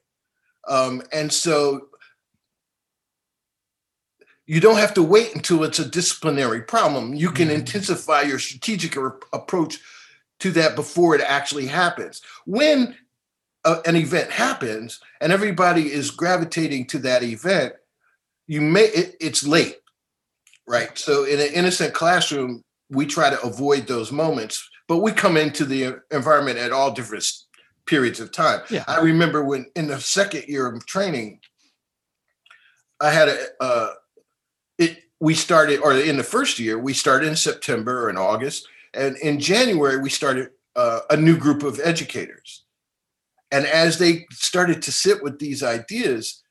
[0.68, 1.90] Um, and so
[4.46, 7.14] you don't have to wait until it's a disciplinary problem.
[7.14, 7.56] You can Mhm.
[7.56, 8.98] intensify your strategic
[9.32, 9.80] approach
[10.40, 12.22] to that before it actually happens.
[12.46, 12.98] When
[13.66, 17.74] a- an event happens and everybody is gravitating to that event,
[18.48, 19.78] you may it, it's late,
[20.68, 20.98] right?
[20.98, 25.66] So in an innocent classroom, we try to avoid those moments, but we come into
[25.66, 27.26] the environment at all different
[27.86, 28.62] periods of time.
[28.70, 28.84] Yeah.
[28.88, 31.40] I remember when in the second year of training,
[33.00, 33.90] I had a uh,
[34.78, 35.00] it.
[35.20, 39.18] We started, or in the first year, we started in September or in August, and
[39.18, 42.63] in January we started uh, a new group of educators.
[43.54, 46.44] And as they started to sit with these ideas,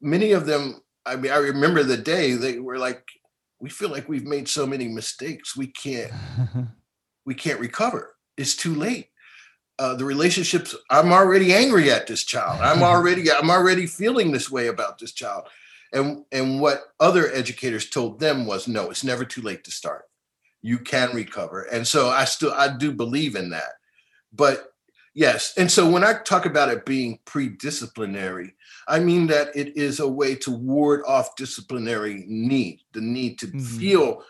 [0.00, 3.02] many of them, I mean, I remember the day they were like,
[3.58, 6.12] "We feel like we've made so many mistakes, we can't,
[7.26, 8.14] we can't recover.
[8.36, 9.10] It's too late."
[9.80, 12.60] uh, the relationships i'm already angry at this child.
[12.60, 15.48] I'm already i'm already feeling this way about this child.
[15.92, 20.04] And and what other educators told them was no it's never too late to start.
[20.60, 21.62] You can recover.
[21.62, 23.72] And so i still i do believe in that.
[24.32, 24.69] But
[25.20, 28.54] yes and so when i talk about it being pre-disciplinary
[28.88, 33.46] i mean that it is a way to ward off disciplinary need the need to
[33.48, 33.78] Mhm.
[33.78, 34.24] feel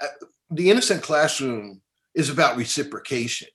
[0.00, 0.06] uh,
[0.50, 1.82] the innocent classroom
[2.14, 3.48] is about reciprocation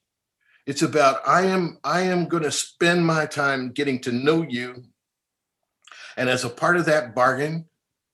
[0.64, 4.84] it's about i am i am going to spend my time getting to know you
[6.16, 7.66] and as a part of that bargain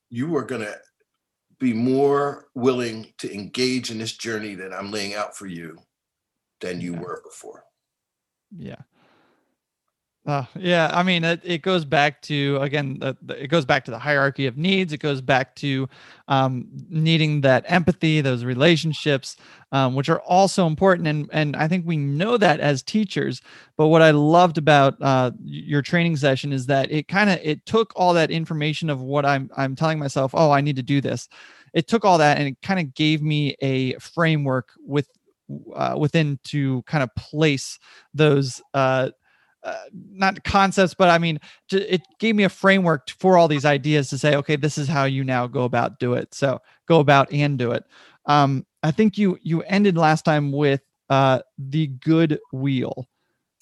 [0.08, 0.78] you are going to
[1.58, 5.76] be more willing to engage in this journey that i'm laying out for you
[6.62, 7.00] than you Yeah.
[7.00, 7.64] were before
[8.57, 8.82] Yeah.
[10.24, 13.84] Uh, yeah, I mean, it, it goes back to again, the, the, it goes back
[13.86, 14.92] to the hierarchy of needs.
[14.92, 15.88] It goes back to
[16.28, 19.36] um, needing that empathy, those relationships,
[19.72, 21.09] um, which are also important.
[21.09, 23.42] And and I think we know that as teachers.
[23.76, 27.66] But what I loved about uh, your training session is that it kind of it
[27.66, 31.00] took all that information of what I'm I'm telling myself, oh, I need to do
[31.00, 31.28] this.
[31.74, 35.09] It took all that and it kind of gave me a framework with
[35.74, 37.78] uh, within to kind of place
[38.14, 39.11] those uh,
[39.64, 41.38] uh, not concepts, but I mean,
[41.70, 45.05] it gave me a framework for all these ideas to say, okay, this is how
[45.05, 46.34] you now go about do it.
[46.34, 47.84] So go about and do it.
[48.26, 53.09] Um, I think you you ended last time with uh, the good wheel.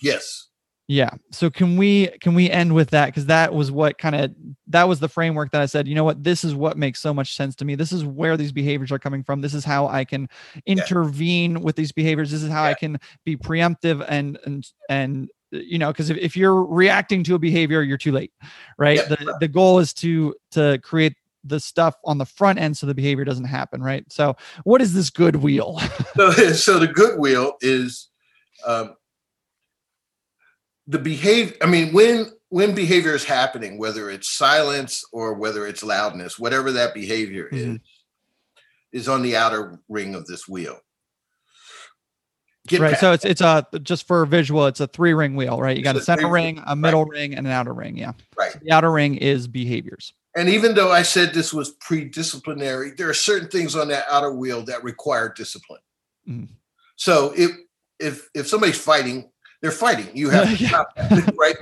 [0.01, 0.50] yes
[0.91, 1.11] Yeah.
[1.31, 4.35] So can we can we end with that because that was what kind of
[4.67, 7.15] that was the framework that I said, you know what, this is what makes so
[7.15, 7.77] much sense to me.
[7.77, 9.41] This is where these behaviors are coming from.
[9.41, 10.29] This is how I can
[10.67, 12.33] intervene with these behaviors.
[12.33, 16.37] This is how I can be preemptive and and and you know because if, if
[16.37, 18.33] you're reacting to a behavior you're too late
[18.77, 19.15] right Yeah.
[19.15, 21.15] the, the goal is to to create
[21.45, 24.95] the stuff on the front end so the behavior doesn't happen right so what is
[24.95, 25.81] this good wheel
[26.17, 28.11] so, so the wheel is
[28.65, 28.95] um,
[30.91, 31.55] the behavior.
[31.63, 36.73] I mean, when when behavior is happening, whether it's silence or whether it's loudness, whatever
[36.73, 37.75] that behavior Mhm.
[37.77, 37.81] is,
[39.03, 40.81] is on the outer ring of this wheel.
[42.67, 45.77] Get right so it's it's a just for visual it's a three ring wheel right
[45.77, 48.13] you It's got a center three- ring a middle ring and an outer ring yeah
[48.37, 48.53] Right.
[48.53, 53.09] So the outer ring is behaviors And even though I said this was pre-disciplinary, there
[53.09, 55.81] are certain things on that outer wheel that require discipline.
[56.29, 56.49] Mhm.
[56.97, 57.51] So if
[57.99, 59.31] if if somebody's fighting,
[59.63, 60.09] they're fighting.
[60.15, 61.57] You have to stop that, right?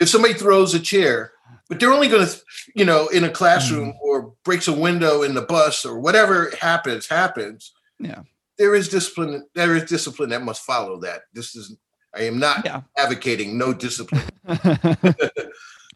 [0.00, 1.32] If somebody throws a chair,
[1.68, 2.40] but they're only going to,
[2.74, 3.98] you know, in a classroom Mm-hmm.
[4.02, 7.72] or breaks a window in the bus or whatever happens, happens.
[7.98, 8.22] Yeah.
[8.56, 9.46] There is discipline.
[9.54, 11.22] There is discipline that must follow that.
[11.32, 11.76] This is.
[12.14, 12.80] I am not Yeah.
[12.96, 14.22] advocating no discipline.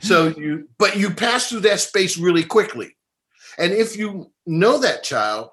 [0.01, 2.97] So you, but you pass through that space really quickly.
[3.57, 5.51] And if you know that child,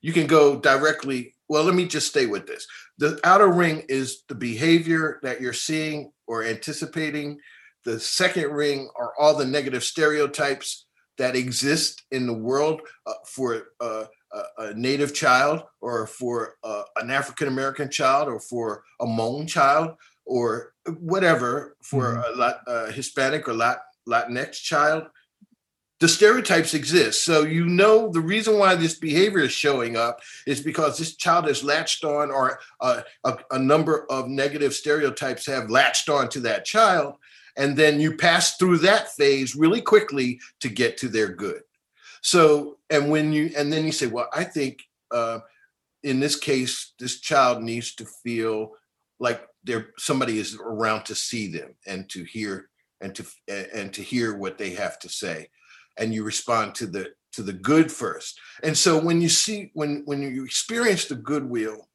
[0.00, 1.34] you can go directly.
[1.48, 2.66] Well, let me just stay with this.
[2.98, 7.38] The outer ring is the behavior that you're seeing or anticipating.
[7.84, 10.86] The second ring are all the negative stereotypes
[11.18, 16.82] that exist in the world uh, for uh, a, a native child or for uh,
[16.96, 19.92] an African American child or for a Hmong child
[20.24, 23.78] or whatever for a Lat, uh, Hispanic or Lat,
[24.08, 25.04] Latinx child.
[25.98, 27.24] The stereotypes exist.
[27.24, 31.46] So you know the reason why this behavior is showing up is because this child
[31.46, 36.40] has latched on, or uh, a, a number of negative stereotypes have latched on to
[36.40, 37.14] that child.
[37.56, 41.62] And then you pass through that phase really quickly to get to their good.
[42.20, 45.38] So, and when you, and then you say, well, I think uh,
[46.02, 48.72] in this case, this child needs to feel
[49.18, 52.68] like there somebody is around to see them and to hear
[53.00, 55.48] and to and to hear what they have to say
[55.98, 58.40] and you respond to the to the good first.
[58.62, 61.88] And so when you see when when you experience the good wheel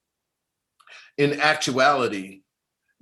[1.18, 2.42] in actuality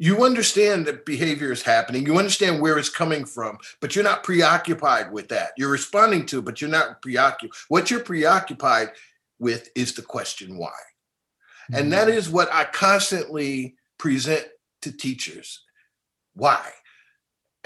[0.01, 4.23] you understand that behavior is happening you understand where it's coming from but you're not
[4.23, 5.51] preoccupied with that.
[5.57, 8.89] You're responding to it, but you're not preoccupied what you're preoccupied
[9.39, 10.71] with is the question why.
[11.67, 11.89] And mm-hmm.
[11.91, 14.47] that is what i constantly present
[14.81, 15.63] to teachers.
[16.33, 16.71] Why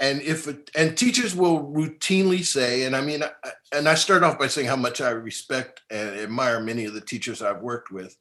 [0.00, 4.22] and if it, and teachers will routinely say and i mean I- and i start
[4.24, 7.90] off by saying how much i respect and admire many of the teachers i've worked
[7.92, 8.16] with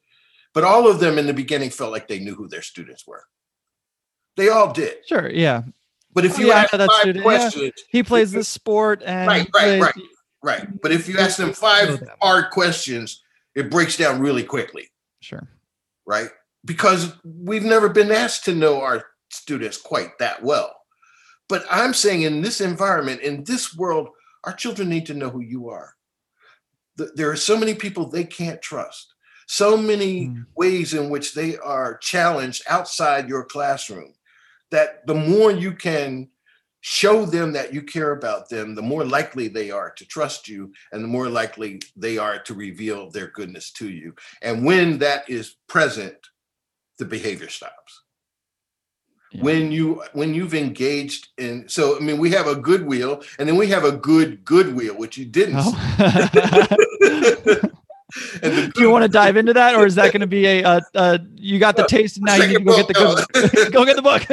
[0.54, 3.24] but all of them in the beginning felt like they knew who their students were
[4.38, 5.64] they all did sure yeah
[6.14, 7.24] but if Oh, you yeah, ask that five student, yeah.
[7.24, 9.96] questions he plays this sport and Right, right, plays- right.
[10.44, 13.24] right but if you ask them five hard questions
[13.56, 14.90] it breaks down really quickly
[15.22, 15.48] sure
[16.06, 16.30] right?
[16.66, 20.74] Because we've never been asked to know our students quite that well.
[21.50, 24.10] But I'm saying in this environment, in this world,
[24.44, 25.96] our children need to know who you are.
[26.98, 29.14] There are so many people they can't trust,
[29.48, 30.46] so many Mm.
[30.56, 34.14] ways in which they are challenged outside your classroom
[34.72, 36.30] that the more you can
[36.82, 40.72] show them that you care about them, the more likely they are to trust you
[40.92, 44.14] and the more likely they are to reveal their goodness to you.
[44.42, 46.18] And when that is present,
[47.00, 48.03] the behavior stops.
[49.34, 49.42] Yeah.
[49.42, 53.50] When you when you've engaged in so I mean we have a good wheel and
[53.50, 55.56] then we have a good good wheel, which you didn't.
[55.58, 56.68] Oh.
[58.44, 60.82] Do you want to dive into that, or is that going to be a, uh
[60.94, 63.86] uh you got the taste and now you need to go get the good go
[63.86, 64.24] get the book?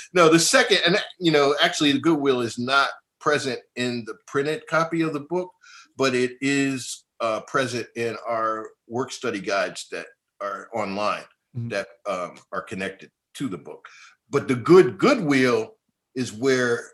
[0.14, 2.90] no, the second, and you know, actually, the good wheel is not
[3.20, 5.50] present in the printed copy of the book,
[5.96, 10.06] but it is uh, present in our work study guides that
[10.40, 11.24] are online
[11.56, 11.70] Mhm.
[11.70, 13.88] that um, are connected to the book.
[14.30, 15.76] But the good goodwill
[16.14, 16.90] is where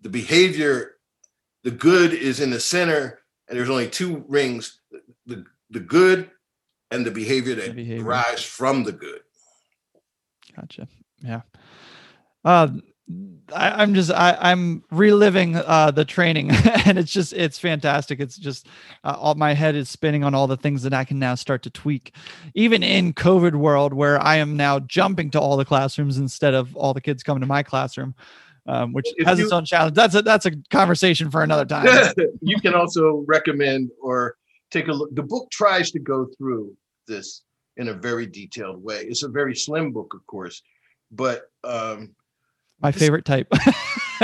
[0.00, 0.96] the behavior,
[1.64, 4.80] the good is in the center, and there's only two rings:
[5.26, 6.30] the the good
[6.90, 8.02] and the behavior that behavior.
[8.02, 9.20] derives from the good.
[10.54, 10.88] Gotcha.
[11.20, 11.42] Yeah.
[12.44, 12.68] Uh,
[13.54, 16.50] I, I'm just I, I'm reliving uh, the training,
[16.84, 18.20] and it's just it's fantastic.
[18.20, 18.66] It's just
[19.04, 21.62] uh, all my head is spinning on all the things that I can now start
[21.62, 22.14] to tweak,
[22.54, 26.76] even in COVID world where I am now jumping to all the classrooms instead of
[26.76, 28.14] all the kids coming to my classroom,
[28.66, 29.94] um, which If has you- its own challenge.
[29.94, 31.86] That's a that's a conversation for another time.
[32.42, 34.36] you can also recommend or
[34.70, 35.14] take a look.
[35.14, 37.42] The book tries to go through this
[37.78, 39.04] in a very detailed way.
[39.08, 40.62] It's a very slim book, of course,
[41.10, 42.14] but um,
[42.80, 43.48] my This- favorite type.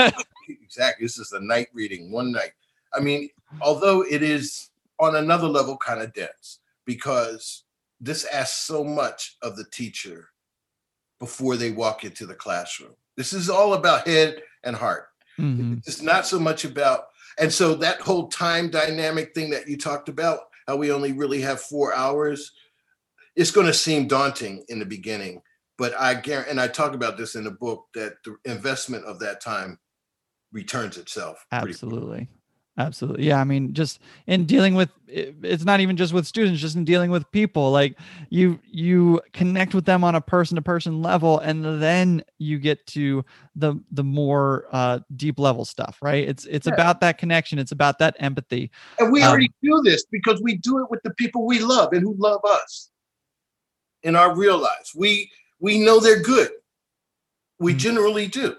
[0.48, 2.52] exactly, this is the night reading, one night.
[2.92, 3.30] I mean,
[3.60, 7.64] although it is on another level kind of dense because
[8.00, 10.28] this asks so much of the teacher
[11.18, 12.94] before they walk into the classroom.
[13.16, 15.08] This is all about head and heart.
[15.38, 15.82] Mhm.
[15.86, 17.06] It's not so much about,
[17.38, 21.40] and so that whole time dynamic thing that you talked about, how we only really
[21.40, 22.52] have four hours,
[23.36, 25.42] it's going to seem daunting in the beginning.
[25.76, 29.18] But I guarantee, and I talk about this in the book, that the investment of
[29.20, 29.78] that time
[30.52, 31.44] returns itself.
[31.50, 32.28] Absolutely.
[32.76, 33.26] Absolutely.
[33.26, 33.40] Yeah.
[33.40, 37.08] I mean, just in dealing with, it's not even just with students, just in dealing
[37.12, 37.70] with people.
[37.70, 37.96] Like
[38.30, 42.84] you you connect with them on a person to person level, and then you get
[42.88, 46.28] to the the more uh deep level stuff, right?
[46.28, 46.74] It's it's Yeah.
[46.74, 48.72] about that connection, it's about that empathy.
[48.98, 51.92] And we Um, already do this because we do it with the people we love
[51.92, 52.90] and who love us
[54.02, 54.90] in our real lives.
[54.96, 55.30] We
[55.64, 56.50] we know they're good.
[57.58, 57.78] We Mhm.
[57.78, 58.54] generally do.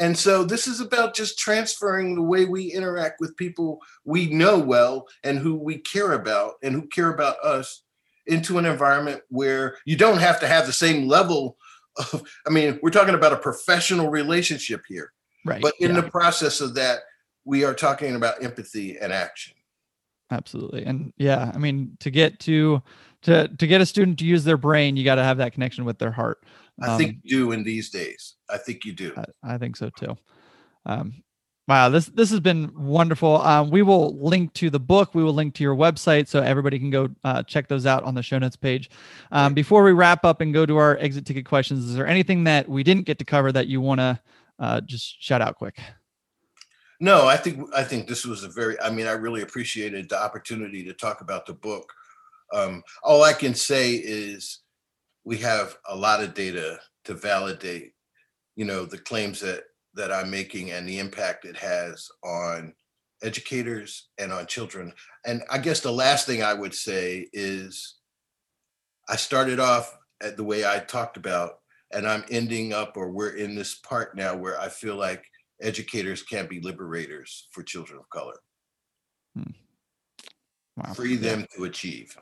[0.00, 4.58] And so this is about just transferring the way we interact with people we know
[4.58, 7.84] well and who we care about and who care about us
[8.26, 11.56] into an environment where you don't have to have the same level
[11.96, 15.12] of I mean, we're talking about a professional relationship here.
[15.44, 15.62] Right.
[15.62, 17.00] But in yeah, the process of that,
[17.44, 19.54] we are talking about empathy and action.
[20.30, 20.84] absolutely.
[20.84, 22.82] And yeah, I mean, to get to
[23.22, 25.84] to to get a student to use their brain, you got to have that connection
[25.84, 26.44] with their heart.
[26.80, 28.34] I Um, think you do in these days.
[28.48, 29.12] I think you do.
[29.16, 30.16] I, I think so too.
[30.86, 31.22] Um,
[31.66, 33.42] wow, this this has been wonderful.
[33.42, 35.14] Um, we will link to the book.
[35.14, 38.14] We will link to your website so everybody can go uh, check those out on
[38.14, 38.90] the show notes page.
[39.32, 42.44] Um, before we wrap up and go to our exit ticket questions, is there anything
[42.44, 44.20] that we didn't get to cover that you want to
[44.60, 45.78] uh, just shout out quick?
[47.00, 48.80] No, I think I think this was a very.
[48.80, 51.92] I mean, I really appreciated the opportunity to talk about the book.
[52.52, 54.60] Um, all I can say is
[55.24, 57.92] we have a lot of data to validate,
[58.56, 62.72] you know, the claims that that I'm making and the impact it has on
[63.22, 64.92] educators and on children.
[65.26, 67.96] And I guess the last thing I would say is
[69.08, 71.58] I started off at the way I talked about,
[71.92, 75.24] and I'm ending up, or we're in this part now where I feel like
[75.60, 78.38] educators can be liberators for children of color,
[80.76, 80.92] Wow.
[80.94, 82.16] free them to achieve.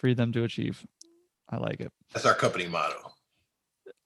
[0.00, 0.86] Free them to achieve.
[1.50, 1.92] I like it.
[2.14, 3.12] That's our company motto.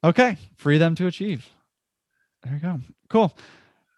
[0.02, 1.48] Okay, free them to achieve.
[2.42, 2.80] There you go.
[3.08, 3.36] Cool.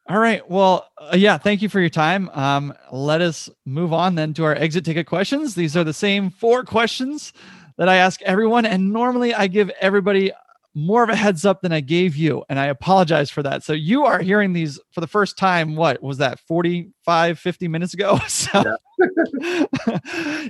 [0.06, 0.48] All right.
[0.48, 1.38] Well, uh, yeah.
[1.38, 2.28] Thank you for your time.
[2.34, 5.54] Um, let us move on then to our exit ticket questions.
[5.54, 7.32] These are the same four questions
[7.78, 10.32] that I ask everyone, and normally I give everybody
[10.76, 13.64] more of a heads up than I gave you, and I apologize for that.
[13.64, 15.74] So you are hearing these for the first time.
[15.74, 16.38] What was that?
[16.40, 18.20] 45, 50 minutes ago.
[18.28, 18.76] So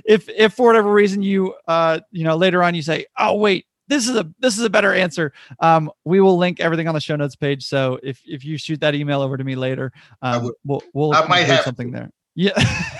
[0.05, 3.65] if if for whatever reason you uh you know later on you say, oh wait,
[3.87, 6.99] this is a this is a better answer um we will link everything on the
[6.99, 10.43] show notes page so if if you shoot that email over to me later um
[10.43, 10.53] will.
[10.65, 12.57] we'll we'll I might have something there yeah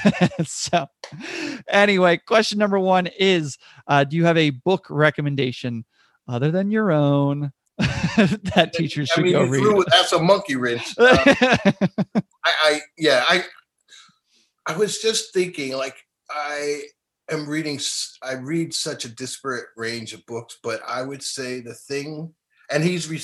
[0.45, 0.88] so
[1.67, 3.57] anyway question number one is
[3.88, 5.86] uh do you have a book recommendation
[6.28, 10.55] other than your own that teachers I should mean, go read threw, that's a monkey
[10.55, 10.95] wrench.
[10.99, 11.17] Uh,
[12.43, 13.43] I, I yeah, I
[14.65, 15.95] I was just thinking like
[16.30, 16.82] I
[17.30, 17.80] am reading
[18.23, 22.34] I read such a disparate range of books, but I would say the thing
[22.71, 23.21] and he's re,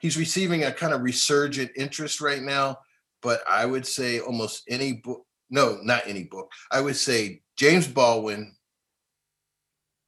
[0.00, 2.78] he's receiving a kind of resurgent interest right now,
[3.22, 6.52] but I would say almost any book no, not any book.
[6.70, 8.54] I would say James Baldwin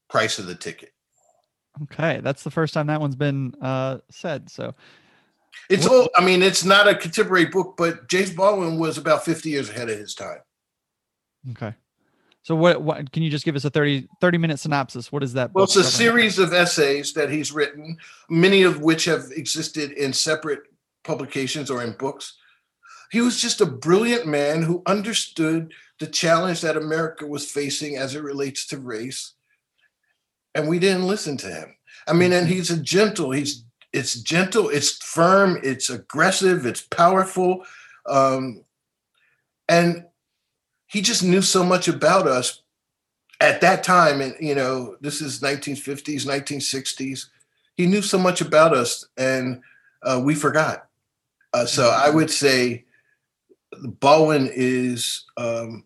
[0.09, 0.91] Price of the Ticket.
[1.85, 4.75] Okay that's the first time that one's been uh said so
[5.69, 6.09] It's What- old.
[6.17, 9.91] I mean, it's not a contemporary book, but James Baldwin was about 50 years ahead
[9.91, 10.39] of his time.
[11.53, 11.75] okay
[12.43, 15.33] so what what can you just give us a 30 30 minute synopsis what is
[15.35, 19.93] that Well, it's a series of essays that he's written, many of which have existed
[19.93, 20.61] in separate
[21.05, 22.37] publications or in books.
[23.11, 28.15] He was just a brilliant man who understood the challenge that America was facing as
[28.15, 29.35] it relates to race.
[30.55, 31.77] And we didn't listen to him.
[32.07, 37.65] I mean, and he's a gentle, he's it's gentle, it's firm, it's aggressive, it's powerful.
[38.07, 38.65] Um,
[39.69, 40.05] and
[40.87, 42.63] he just knew so much about us
[43.41, 47.27] at that time and you know this is 1950s 1960s
[47.77, 49.63] he knew so much about us and
[50.03, 50.89] uh, we forgot
[51.55, 52.85] uh, so i would say
[54.01, 55.85] baldwin is um,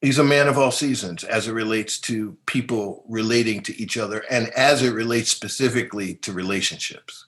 [0.00, 4.24] he's a man of all seasons as it relates to people relating to each other
[4.30, 7.24] and as it relates specifically to relationships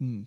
[0.00, 0.22] Hmm.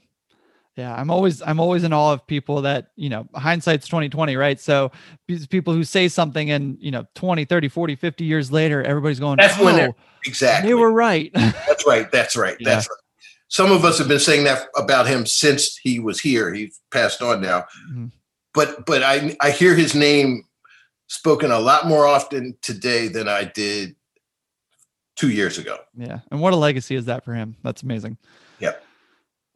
[0.76, 4.60] Yeah, I'm always I'm always in awe of people that, you know, hindsight's 2020, right?
[4.60, 4.92] So
[5.28, 9.20] these people who say something and, you know, 20, 30, 40, 50 years later, everybody's
[9.20, 12.70] going, That's when "Oh, exactly they were right." that's right that's right Yeah.
[12.76, 12.98] that's right
[13.50, 17.22] some of us have been saying that about him since he was here he's passed
[17.22, 18.12] on now Mhm.
[18.56, 20.44] but but I I hear his name
[21.08, 23.95] spoken a lot more often today than I did
[25.16, 25.78] two years ago.
[25.95, 26.20] yeah.
[26.32, 27.56] And what a legacy is that for him?
[27.64, 28.18] That's amazing.
[28.60, 28.84] Yep.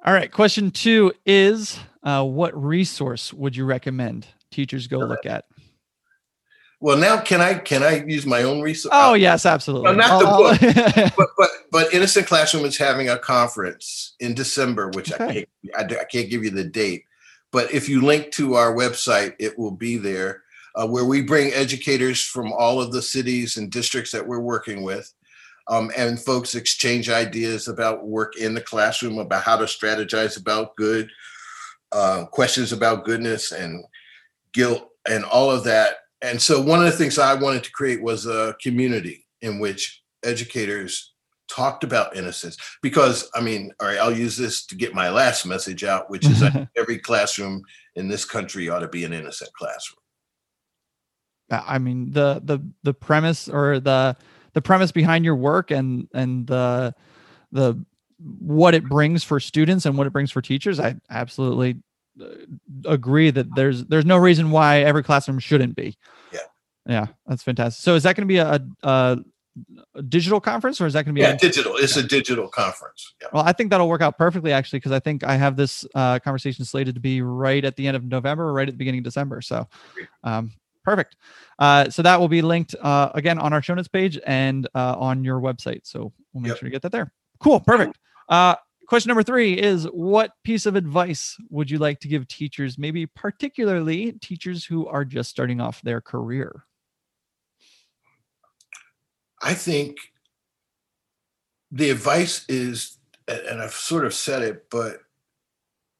[0.05, 0.31] All right.
[0.31, 5.45] Question two is uh, what resource would you recommend teachers go look at?
[6.79, 8.93] Well, now can I can I use my own resource?
[8.95, 9.95] Oh yes, absolutely.
[9.95, 15.11] Not the I'll- but but but Innocent Classroom is having a conference in December, which
[15.11, 17.03] I can't I, I can't give you the date.
[17.51, 20.43] But if you link to our website, it will be there,
[20.77, 24.83] uh, where we bring educators from all of the cities and districts that we're working
[24.83, 25.11] with,
[25.67, 30.75] um, and folks exchange ideas about work in the classroom, about how to strategize about
[30.75, 31.09] good,
[31.91, 33.83] uh, questions about goodness and
[34.53, 35.95] guilt, and all of that.
[36.21, 40.03] And so, one of the things I wanted to create was a community in which
[40.23, 41.13] educators
[41.47, 45.45] talked about innocence because i mean all right i'll use this to get my last
[45.45, 46.43] message out which is
[46.77, 47.61] every classroom
[47.95, 49.97] in this country ought to be an innocent classroom
[51.49, 54.17] I mean the the the premise or the
[54.53, 56.93] the premise behind your work and and the
[57.51, 57.83] the
[58.19, 60.79] what it brings for students and what it brings for teachers.
[60.79, 61.77] I absolutely
[62.19, 62.25] uh,
[62.85, 65.97] agree that there's there's no reason why every classroom shouldn't be.
[66.31, 66.39] Yeah.
[66.87, 67.83] Yeah, that's fantastic.
[67.83, 69.19] So is that going to be a, a,
[69.95, 72.47] a digital conference or is that going to be yeah a, digital it's a digital
[72.47, 75.55] conference yeah well, I think that'll work out perfectly actually, because I think I have
[75.55, 78.73] this uh, conversation slated to be right at the end of November or right at
[78.73, 79.41] the beginning of December.
[79.41, 79.67] So,
[80.23, 80.51] um,
[80.87, 81.17] perfect.
[81.59, 84.95] Uh, so that will be linked uh, again on our show notes page and uh,
[84.97, 85.81] on your website.
[85.83, 86.59] So we'll make Yep.
[86.59, 87.11] sure to get that there.
[87.41, 87.59] Cool.
[87.59, 87.97] Perfect.
[88.29, 88.55] Uh,
[88.87, 93.05] question number three is What piece of advice would you like to give teachers, maybe
[93.05, 96.63] particularly teachers who are just starting off their career?
[99.43, 99.97] i think
[101.71, 105.01] the advice is and i've sort of said it but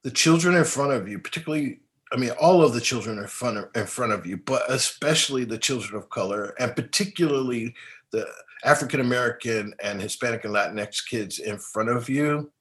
[0.03, 1.81] the children in front of you particularly
[2.11, 5.57] i mean all of the children are of, in front of you but especially the
[5.57, 7.73] children of color and particularly
[8.11, 8.27] the
[8.63, 12.51] african american and hispanic and latinx kids in front of you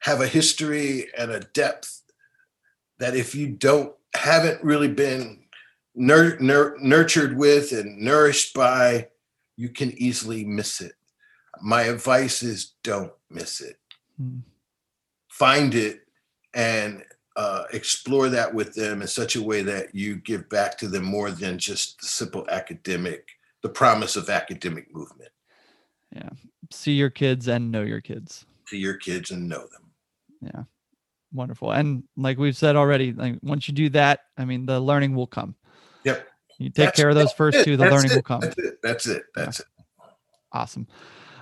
[0.00, 2.02] have a history and a depth
[2.98, 5.42] that if you don't haven't really been
[5.94, 9.08] nur- nur- nurtured with and nourished by
[9.56, 10.92] you can easily miss it
[11.62, 13.76] my advice is don't miss it
[14.18, 14.38] Hmm.
[15.28, 16.05] find it
[16.56, 17.04] and
[17.36, 21.04] uh, explore that with them in such a way that you give back to them
[21.04, 23.28] more than just the simple academic
[23.62, 25.30] the promise of academic movement
[26.14, 26.30] Yeah.
[26.72, 28.46] See your kids and know your kids.
[28.70, 29.90] to your kids and know them
[30.40, 30.62] Yeah.
[31.32, 31.72] Wonderful.
[31.72, 35.26] And like we've said already, like once you do that, I mean, the learning will
[35.26, 35.54] come.
[36.04, 36.26] Yep.
[36.58, 38.40] You take That's- care of those first It- two, the that's learning it, will come.
[38.40, 39.66] that's it that's it that's it
[40.52, 40.86] Awesome.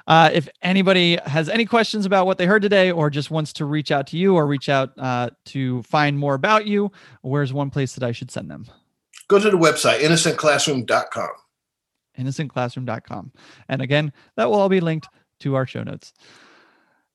[0.06, 3.64] Uh, if anybody has any questions about what they heard today or just wants to
[3.64, 6.92] reach out to you or reach out uh, to find more about you,
[7.22, 8.66] where's one place that I should send them?
[9.28, 11.28] go to the website innocentclassroom.com
[12.18, 13.32] innocentclassroom.com.
[13.68, 15.08] And again, that will all be linked
[15.40, 16.12] to our show notes.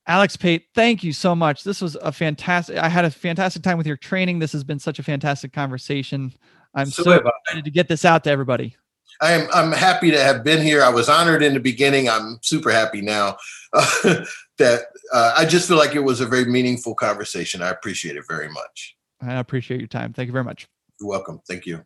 [0.06, 1.62] Alex Pate, thank you so much.
[1.62, 4.38] This was a fantastic, I had a fantastic time with your training.
[4.38, 6.32] This has been such a fantastic conversation.
[6.74, 8.76] I'm So so excited to get this out to everybody.
[9.20, 10.82] I am I'm happy to have been here.
[10.82, 12.08] I was honored in the beginning.
[12.08, 13.36] I'm super happy now
[13.72, 17.62] that uh, I just feel like it was a very meaningful conversation.
[17.62, 18.96] I appreciate it very much.
[19.20, 20.12] I appreciate your time.
[20.12, 20.66] Thank you very much.
[20.98, 21.40] You're welcome.
[21.46, 21.84] Thank you.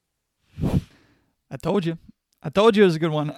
[0.63, 1.99] I told you.
[2.43, 3.35] I told you it was a good one.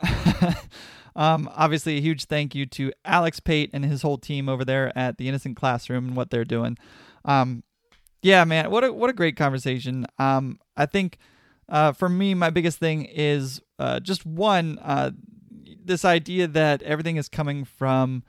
[1.16, 4.96] um, obviously, a huge thank you to Alex Pate and his whole team over there
[4.98, 6.76] at the Innocent Classroom and what they're doing.
[7.24, 7.62] Um,
[8.22, 10.06] yeah, man, what a what a great conversation.
[10.18, 11.18] Um, I think
[11.68, 15.10] uh, for me, my biggest thing is uh, just one uh,
[15.84, 18.22] this idea that everything is coming from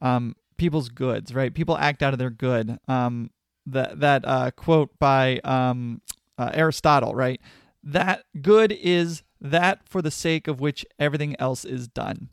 [0.00, 1.52] um, people's goods, right?
[1.52, 2.78] People act out of their good.
[2.88, 3.30] Um,
[3.66, 6.00] that that uh, quote by um,
[6.38, 7.40] uh, Aristotle, right?
[7.82, 12.28] That good is that for the sake of which everything else is done.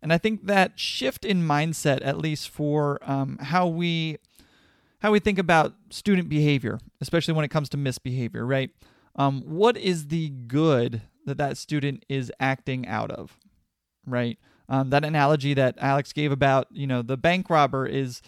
[0.00, 4.18] And I think that shift in mindset, at least for um, how we
[5.00, 8.70] how we think about student behavior, especially when it comes to misbehavior, right?
[9.16, 13.38] Um, what is the good that that student is acting out of,
[14.06, 14.38] right?
[14.68, 18.22] Um, that analogy that Alex gave about, you know, the bank robber is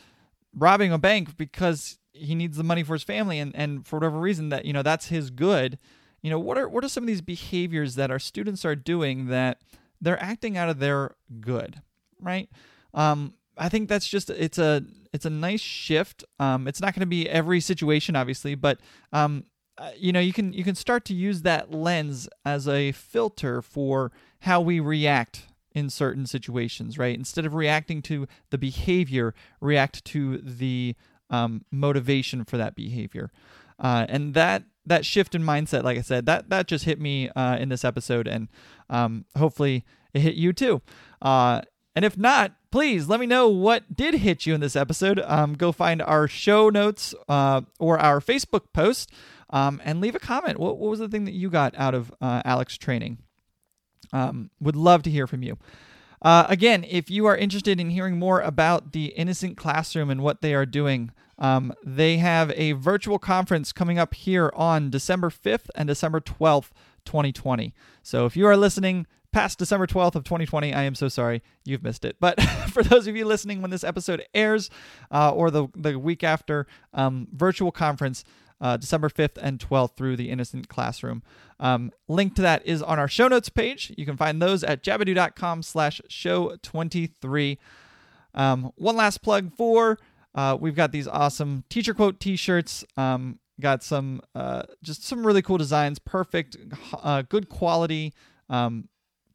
[0.54, 4.18] robbing a bank because he needs the money for his family, and, and for whatever
[4.18, 5.78] reason that you know that's his good.
[6.22, 9.26] You know, what are what are some of these behaviors that our students are doing
[9.26, 9.58] that
[10.00, 11.82] they're acting out of their good,
[12.20, 12.48] right?
[12.92, 16.24] Um, I think that's just it's a it's a nice shift.
[16.38, 18.80] Um, it's not going to be every situation, obviously, but
[19.12, 19.44] um,
[19.78, 23.60] uh, you know you can you can start to use that lens as a filter
[23.62, 27.16] for how we react in certain situations, right?
[27.16, 30.94] Instead of reacting to the behavior, react to the
[31.30, 33.30] um, motivation for that behavior,
[33.80, 37.28] uh, and that that shift in mindset, like I said, that that just hit me
[37.30, 38.48] uh, in this episode, and
[38.90, 40.82] um, hopefully it hit you too.
[41.20, 41.62] Uh,
[41.96, 45.20] And if not, please let me know what did hit you in this episode.
[45.20, 49.12] Um, go find our show notes uh, or our Facebook post
[49.50, 50.58] um, and leave a comment.
[50.58, 53.18] What, what, was the thing that you got out of uh, Alex training?
[54.12, 55.58] Um, would love to hear from you.
[56.22, 60.40] Uh, again, if you are interested in hearing more about the Innocent Classroom and what
[60.40, 65.68] they are doing, um, they have a virtual conference coming up here on December 5th
[65.74, 66.70] and December 12th,
[67.04, 67.74] 2020.
[68.02, 71.82] So if you are listening past December 12th of 2020, I am so sorry you've
[71.82, 72.16] missed it.
[72.20, 72.40] But
[72.70, 74.70] for those of you listening when this episode airs
[75.10, 78.24] uh, or the, the week after, um, virtual conference
[78.60, 81.22] uh, December 5th and 12th through the Innocent Classroom.
[81.60, 83.92] Um, link to that is on our show notes page.
[83.96, 87.58] You can find those at jabadoo.com slash show 23.
[88.34, 89.98] Um, one last plug for
[90.34, 92.84] uh, we've got these awesome teacher quote t-shirts.
[92.96, 96.56] Um, got some uh, just some really cool designs, perfect,
[97.02, 98.12] uh, good quality
[98.48, 98.88] um,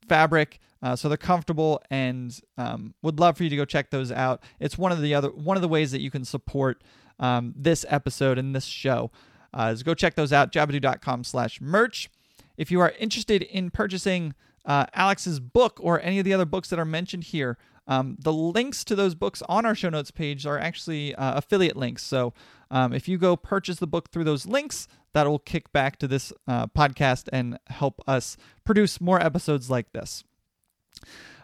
[0.08, 0.60] fabric.
[0.82, 4.42] Uh, so they're comfortable and um, would love for you to go check those out.
[4.60, 6.84] It's one of the other one of the ways that you can support
[7.20, 9.12] um, this episode and this show.
[9.54, 12.10] Uh, is go check those out, jabadoo.com slash merch.
[12.58, 14.34] If you are interested in purchasing
[14.66, 17.58] uh, Alex's book or any of the other books that are mentioned here,
[17.88, 21.76] um, the links to those books on our show notes page are actually uh, affiliate
[21.76, 22.04] links.
[22.04, 22.34] So
[22.70, 26.08] um, if you go purchase the book through those links, that will kick back to
[26.08, 30.24] this uh, podcast and help us produce more episodes like this.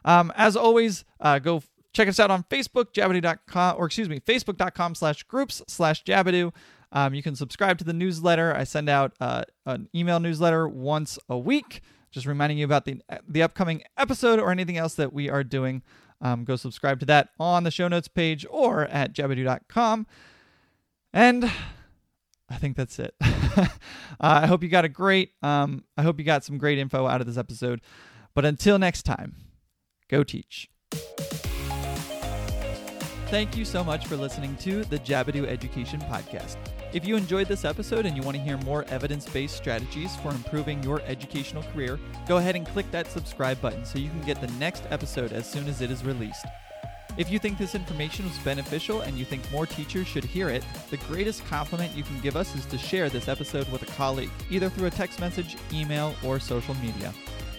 [0.04, 1.64] Um, as always, uh, go
[1.96, 6.54] check us out on Facebook, jabadoo.com, or excuse me, facebook.com slash groups slash jabadoo.
[6.92, 8.56] Um, you can subscribe to the newsletter.
[8.56, 11.82] I send out uh, an email newsletter once a week,
[12.12, 15.82] just reminding you about the the upcoming episode or anything else that we are doing.
[16.22, 20.08] Um, go subscribe to that on the show notes page or at jabadoo.com.
[21.14, 21.52] And
[22.50, 23.16] I think that's it.
[23.22, 23.68] uh,
[24.20, 27.22] I hope you got a great, um, I hope you got some great info out
[27.22, 27.82] of this episode.
[28.34, 29.36] But until next time,
[30.10, 30.70] go teach.
[33.30, 36.58] Thank you so much for listening to the Jabadoo Education Podcast.
[36.94, 40.30] If you enjoyed this episode and you want to hear more evidence based strategies for
[40.30, 44.40] improving your educational career, go ahead and click that subscribe button so you can get
[44.42, 46.46] the next episode as soon as it is released.
[47.18, 50.64] If you think this information was beneficial and you think more teachers should hear it,
[50.92, 54.30] the greatest compliment you can give us is to share this episode with a colleague,
[54.52, 57.12] either through a text message, email, or social media.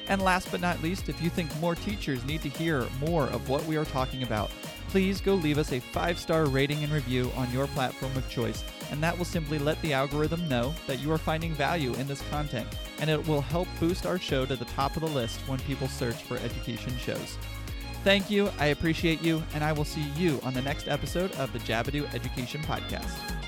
[0.09, 3.49] And last but not least, if you think more teachers need to hear more of
[3.49, 4.53] what we are talking about,
[4.97, 8.64] please go leave us a five star rating and review on your platform of choice,
[8.90, 12.22] and that will simply let the algorithm know that you are finding value in this
[12.30, 12.66] content,
[12.99, 15.86] and it will help boost our show to the top of the list when people
[15.86, 17.36] search for education shows.
[18.05, 21.53] Thank you, I appreciate you, and I will see you on the next episode of
[21.53, 23.45] the Jabadoo Education Podcast.